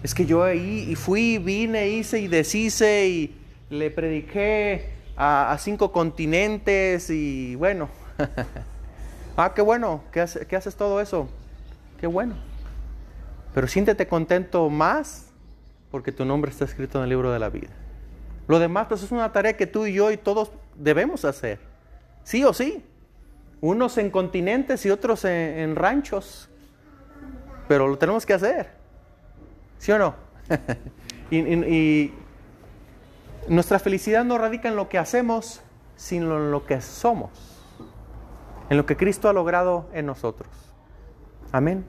Es 0.03 0.13
que 0.13 0.25
yo 0.25 0.43
ahí 0.43 0.95
fui, 0.95 1.37
vine, 1.37 1.89
hice 1.89 2.19
y 2.19 2.27
deshice 2.27 3.07
y 3.07 3.35
le 3.69 3.91
prediqué 3.91 4.89
a, 5.15 5.55
cinco 5.59 5.91
continentes 5.91 7.09
y 7.09 7.55
bueno. 7.55 7.89
ah, 9.37 9.53
qué 9.55 9.61
bueno, 9.61 10.03
¿Qué 10.11 10.21
haces 10.21 10.75
todo 10.75 11.01
eso. 11.01 11.29
Qué 11.99 12.07
bueno. 12.07 12.50
Pero 13.53 13.67
siéntete 13.67 14.07
contento 14.07 14.69
más 14.69 15.31
porque 15.91 16.11
tu 16.11 16.23
nombre 16.23 16.51
está 16.51 16.65
escrito 16.65 16.97
en 16.97 17.03
el 17.03 17.09
libro 17.09 17.31
de 17.31 17.39
la 17.39 17.49
vida. 17.49 17.69
Lo 18.47 18.59
demás 18.59 18.87
pues 18.87 19.03
es 19.03 19.11
una 19.11 19.31
tarea 19.31 19.55
que 19.55 19.67
tú 19.67 19.85
y 19.85 19.93
yo 19.93 20.11
y 20.11 20.17
todos 20.17 20.51
debemos 20.75 21.25
hacer. 21.25 21.59
Sí 22.23 22.43
o 22.43 22.53
sí. 22.53 22.83
unos 23.59 23.97
en 23.97 24.09
continentes 24.09 24.85
y 24.85 24.89
otros 24.89 25.23
en, 25.25 25.75
ranchos, 25.75 26.49
pero 27.67 27.87
lo 27.87 27.97
tenemos 27.97 28.25
que 28.25 28.33
hacer, 28.33 28.71
¿sí 29.77 29.91
o 29.91 29.99
no? 29.99 30.15
y, 31.31 32.11
nuestra 33.47 33.79
felicidad 33.79 34.23
no 34.23 34.37
radica 34.37 34.69
en 34.69 34.75
lo 34.75 34.87
que 34.87 34.97
hacemos, 34.97 35.61
sino 35.95 36.37
en 36.37 36.51
lo 36.51 36.65
que 36.65 36.79
somos, 36.81 37.31
en 38.69 38.77
lo 38.77 38.85
que 38.85 38.95
Cristo 38.97 39.29
ha 39.29 39.33
logrado 39.33 39.87
en 39.93 40.05
nosotros. 40.05 40.49
Amén. 41.51 41.85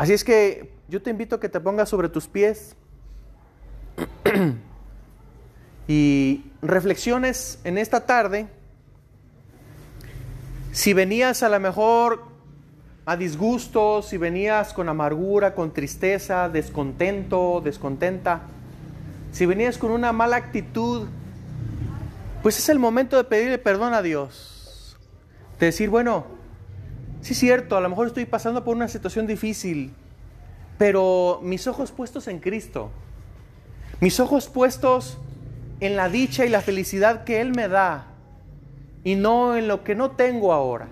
Así 0.00 0.14
es 0.14 0.24
que 0.24 0.72
yo 0.88 1.02
te 1.02 1.10
invito 1.10 1.36
a 1.36 1.40
que 1.40 1.50
te 1.50 1.60
pongas 1.60 1.90
sobre 1.90 2.08
tus 2.08 2.26
pies 2.26 2.74
y 5.86 6.42
reflexiones 6.62 7.58
en 7.64 7.76
esta 7.76 8.06
tarde. 8.06 8.48
Si 10.72 10.94
venías 10.94 11.42
a 11.42 11.50
lo 11.50 11.60
mejor 11.60 12.22
a 13.04 13.18
disgusto, 13.18 14.00
si 14.00 14.16
venías 14.16 14.72
con 14.72 14.88
amargura, 14.88 15.54
con 15.54 15.70
tristeza, 15.74 16.48
descontento, 16.48 17.60
descontenta, 17.62 18.40
si 19.32 19.44
venías 19.44 19.76
con 19.76 19.90
una 19.90 20.14
mala 20.14 20.36
actitud, 20.36 21.08
pues 22.42 22.56
es 22.56 22.70
el 22.70 22.78
momento 22.78 23.18
de 23.18 23.24
pedirle 23.24 23.58
perdón 23.58 23.92
a 23.92 24.00
Dios. 24.00 24.96
De 25.58 25.66
decir, 25.66 25.90
bueno, 25.90 26.39
sí 27.22 27.34
cierto, 27.34 27.76
a 27.76 27.80
lo 27.80 27.88
mejor 27.88 28.06
estoy 28.06 28.24
pasando 28.24 28.64
por 28.64 28.76
una 28.76 28.88
situación 28.88 29.26
difícil, 29.26 29.92
pero 30.78 31.40
mis 31.42 31.66
ojos 31.66 31.92
puestos 31.92 32.28
en 32.28 32.38
Cristo, 32.38 32.90
mis 34.00 34.18
ojos 34.20 34.48
puestos 34.48 35.18
en 35.80 35.96
la 35.96 36.08
dicha 36.08 36.44
y 36.44 36.48
la 36.48 36.60
felicidad 36.60 37.24
que 37.24 37.40
Él 37.40 37.52
me 37.54 37.68
da 37.68 38.06
y 39.04 39.14
no 39.14 39.56
en 39.56 39.68
lo 39.68 39.84
que 39.84 39.94
no 39.94 40.12
tengo 40.12 40.52
ahora. 40.52 40.88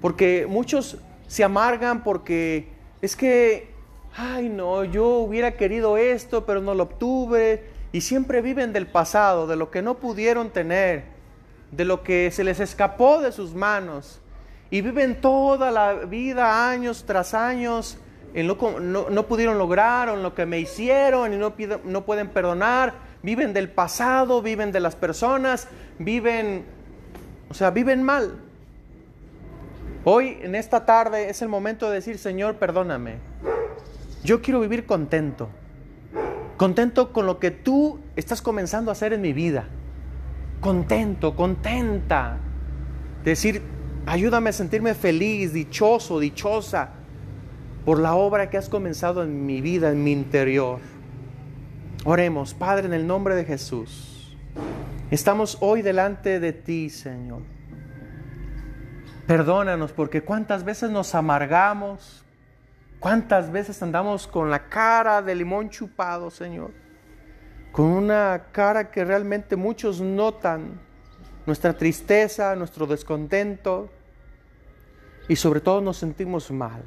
Porque 0.00 0.46
muchos 0.48 0.98
se 1.26 1.44
amargan 1.44 2.02
porque 2.04 2.68
es 3.02 3.16
que, 3.16 3.70
ay 4.16 4.48
no, 4.48 4.84
yo 4.84 5.18
hubiera 5.18 5.56
querido 5.56 5.96
esto, 5.96 6.46
pero 6.46 6.60
no 6.60 6.74
lo 6.74 6.84
obtuve. 6.84 7.64
Y 7.92 8.02
siempre 8.02 8.42
viven 8.42 8.72
del 8.72 8.86
pasado, 8.86 9.46
de 9.46 9.56
lo 9.56 9.70
que 9.70 9.82
no 9.82 9.94
pudieron 9.98 10.50
tener, 10.50 11.04
de 11.72 11.84
lo 11.84 12.02
que 12.02 12.30
se 12.30 12.44
les 12.44 12.60
escapó 12.60 13.20
de 13.20 13.32
sus 13.32 13.54
manos. 13.54 14.20
Y 14.70 14.82
viven 14.82 15.20
toda 15.20 15.70
la 15.70 15.94
vida, 15.94 16.70
años 16.70 17.04
tras 17.06 17.34
años, 17.34 17.98
no, 18.34 19.26
pudieron 19.26 19.58
lograr, 19.58 20.08
en 20.10 20.22
lo 20.22 20.34
que 20.34 20.46
me 20.46 20.58
hicieron 20.58 21.32
y 21.32 21.36
no, 21.36 21.54
no 21.84 22.04
pueden 22.04 22.28
perdonar, 22.28 22.94
viven 23.22 23.52
del 23.52 23.70
pasado, 23.70 24.42
viven 24.42 24.70
de 24.70 24.80
las 24.80 24.94
personas, 24.94 25.68
viven, 25.98 26.64
o 27.48 27.54
sea, 27.54 27.70
viven 27.70 28.02
mal. 28.02 28.34
Hoy, 30.04 30.38
en 30.42 30.54
esta 30.54 30.84
tarde, 30.86 31.30
es 31.30 31.42
el 31.42 31.48
momento 31.48 31.88
de 31.88 31.96
decir, 31.96 32.18
Señor, 32.18 32.56
perdóname. 32.56 33.16
Yo 34.22 34.42
quiero 34.42 34.60
vivir 34.60 34.86
contento. 34.86 35.48
Contento 36.56 37.12
con 37.12 37.26
lo 37.26 37.38
que 37.38 37.50
tú 37.50 38.00
estás 38.16 38.42
comenzando 38.42 38.90
a 38.90 38.92
hacer 38.92 39.12
en 39.12 39.20
mi 39.20 39.32
vida. 39.32 39.66
Contento, 40.60 41.36
contenta. 41.36 42.38
Decir, 43.24 43.62
ayúdame 44.08 44.50
a 44.50 44.52
sentirme 44.52 44.94
feliz, 44.94 45.52
dichoso, 45.52 46.18
dichosa 46.18 46.90
por 47.84 47.98
la 47.98 48.14
obra 48.14 48.48
que 48.48 48.56
has 48.56 48.68
comenzado 48.68 49.22
en 49.22 49.44
mi 49.44 49.60
vida, 49.60 49.90
en 49.90 50.02
mi 50.02 50.12
interior. 50.12 50.80
Oremos, 52.04 52.54
Padre, 52.54 52.86
en 52.86 52.94
el 52.94 53.06
nombre 53.06 53.34
de 53.34 53.44
Jesús. 53.44 54.36
Estamos 55.10 55.58
hoy 55.60 55.82
delante 55.82 56.40
de 56.40 56.52
ti, 56.52 56.88
Señor. 56.88 57.42
Perdónanos 59.26 59.92
porque 59.92 60.22
cuántas 60.22 60.64
veces 60.64 60.90
nos 60.90 61.14
amargamos, 61.14 62.24
cuántas 63.00 63.52
veces 63.52 63.82
andamos 63.82 64.26
con 64.26 64.50
la 64.50 64.70
cara 64.70 65.20
de 65.20 65.34
limón 65.34 65.68
chupado, 65.68 66.30
Señor. 66.30 66.72
Con 67.72 67.86
una 67.86 68.46
cara 68.52 68.90
que 68.90 69.04
realmente 69.04 69.54
muchos 69.56 70.00
notan, 70.00 70.80
nuestra 71.44 71.74
tristeza, 71.76 72.56
nuestro 72.56 72.86
descontento 72.86 73.90
y 75.28 75.36
sobre 75.36 75.60
todo 75.60 75.80
nos 75.80 75.98
sentimos 75.98 76.50
mal 76.50 76.82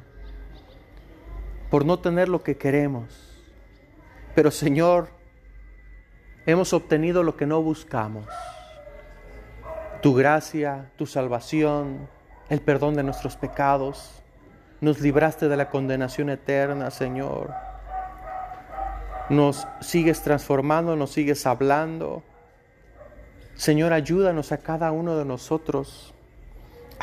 por 1.70 1.86
no 1.86 1.98
tener 2.00 2.28
lo 2.28 2.42
que 2.42 2.58
queremos. 2.58 3.32
Pero 4.34 4.50
Señor, 4.50 5.08
hemos 6.44 6.72
obtenido 6.74 7.22
lo 7.22 7.36
que 7.36 7.46
no 7.46 7.62
buscamos. 7.62 8.26
Tu 10.02 10.12
gracia, 10.14 10.90
tu 10.96 11.06
salvación, 11.06 12.08
el 12.50 12.60
perdón 12.60 12.94
de 12.94 13.04
nuestros 13.04 13.36
pecados. 13.36 14.22
Nos 14.82 15.00
libraste 15.00 15.48
de 15.48 15.56
la 15.56 15.70
condenación 15.70 16.28
eterna, 16.28 16.90
Señor. 16.90 17.54
Nos 19.30 19.66
sigues 19.80 20.22
transformando, 20.22 20.96
nos 20.96 21.12
sigues 21.12 21.46
hablando. 21.46 22.22
Señor, 23.54 23.92
ayúdanos 23.92 24.52
a 24.52 24.58
cada 24.58 24.92
uno 24.92 25.16
de 25.16 25.24
nosotros 25.24 26.12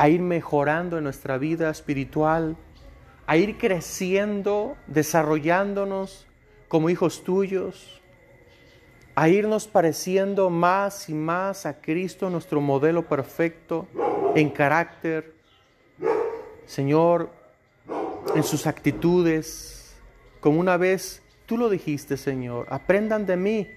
a 0.00 0.08
ir 0.08 0.22
mejorando 0.22 0.96
en 0.96 1.04
nuestra 1.04 1.36
vida 1.36 1.68
espiritual 1.68 2.56
a 3.26 3.36
ir 3.36 3.58
creciendo, 3.58 4.76
desarrollándonos 4.86 6.26
como 6.68 6.88
hijos 6.88 7.22
tuyos, 7.22 8.00
a 9.14 9.28
irnos 9.28 9.68
pareciendo 9.68 10.48
más 10.48 11.10
y 11.10 11.14
más 11.14 11.66
a 11.66 11.82
Cristo, 11.82 12.30
nuestro 12.30 12.62
modelo 12.62 13.06
perfecto 13.06 13.86
en 14.34 14.48
carácter, 14.48 15.34
Señor, 16.64 17.30
en 18.34 18.42
sus 18.42 18.66
actitudes, 18.66 19.94
como 20.40 20.58
una 20.58 20.76
vez 20.76 21.22
tú 21.44 21.56
lo 21.56 21.68
dijiste, 21.68 22.16
Señor, 22.16 22.66
aprendan 22.70 23.26
de 23.26 23.36
mí, 23.36 23.68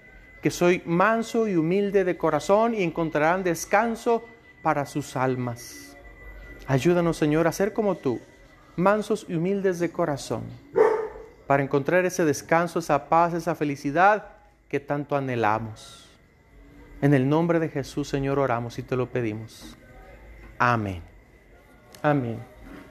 que 0.41 0.49
soy 0.49 0.81
manso 0.86 1.49
y 1.49 1.57
humilde 1.57 2.05
de 2.05 2.17
corazón 2.17 2.73
y 2.73 2.81
encontrarán 2.81 3.43
descanso 3.43 4.23
para 4.63 4.86
sus 4.88 5.15
almas. 5.15 5.92
Ayúdanos, 6.67 7.17
Señor, 7.17 7.47
a 7.47 7.52
ser 7.52 7.73
como 7.73 7.95
tú 7.95 8.19
mansos 8.76 9.26
y 9.28 9.36
humildes 9.36 9.80
de 9.80 9.91
corazón, 9.91 10.43
para 11.47 11.63
encontrar 11.63 12.06
ese 12.06 12.26
descanso, 12.26 12.80
esa 12.80 13.10
paz, 13.10 13.34
esa 13.34 13.56
felicidad 13.56 14.28
que 14.69 14.80
tanto 14.80 15.15
anhelamos. 15.15 16.10
En 17.02 17.13
el 17.13 17.28
nombre 17.28 17.60
de 17.60 17.69
Jesús, 17.69 18.08
Señor, 18.08 18.39
oramos 18.39 18.80
y 18.80 18.84
te 18.84 18.95
lo 18.95 19.10
pedimos. 19.10 19.78
Amén. 20.58 21.04
Amén. 22.02 22.39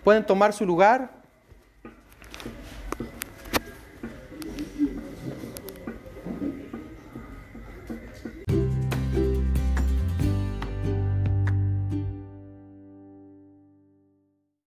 Pueden 0.04 0.24
tomar 0.24 0.52
su 0.52 0.66
lugar. 0.66 1.21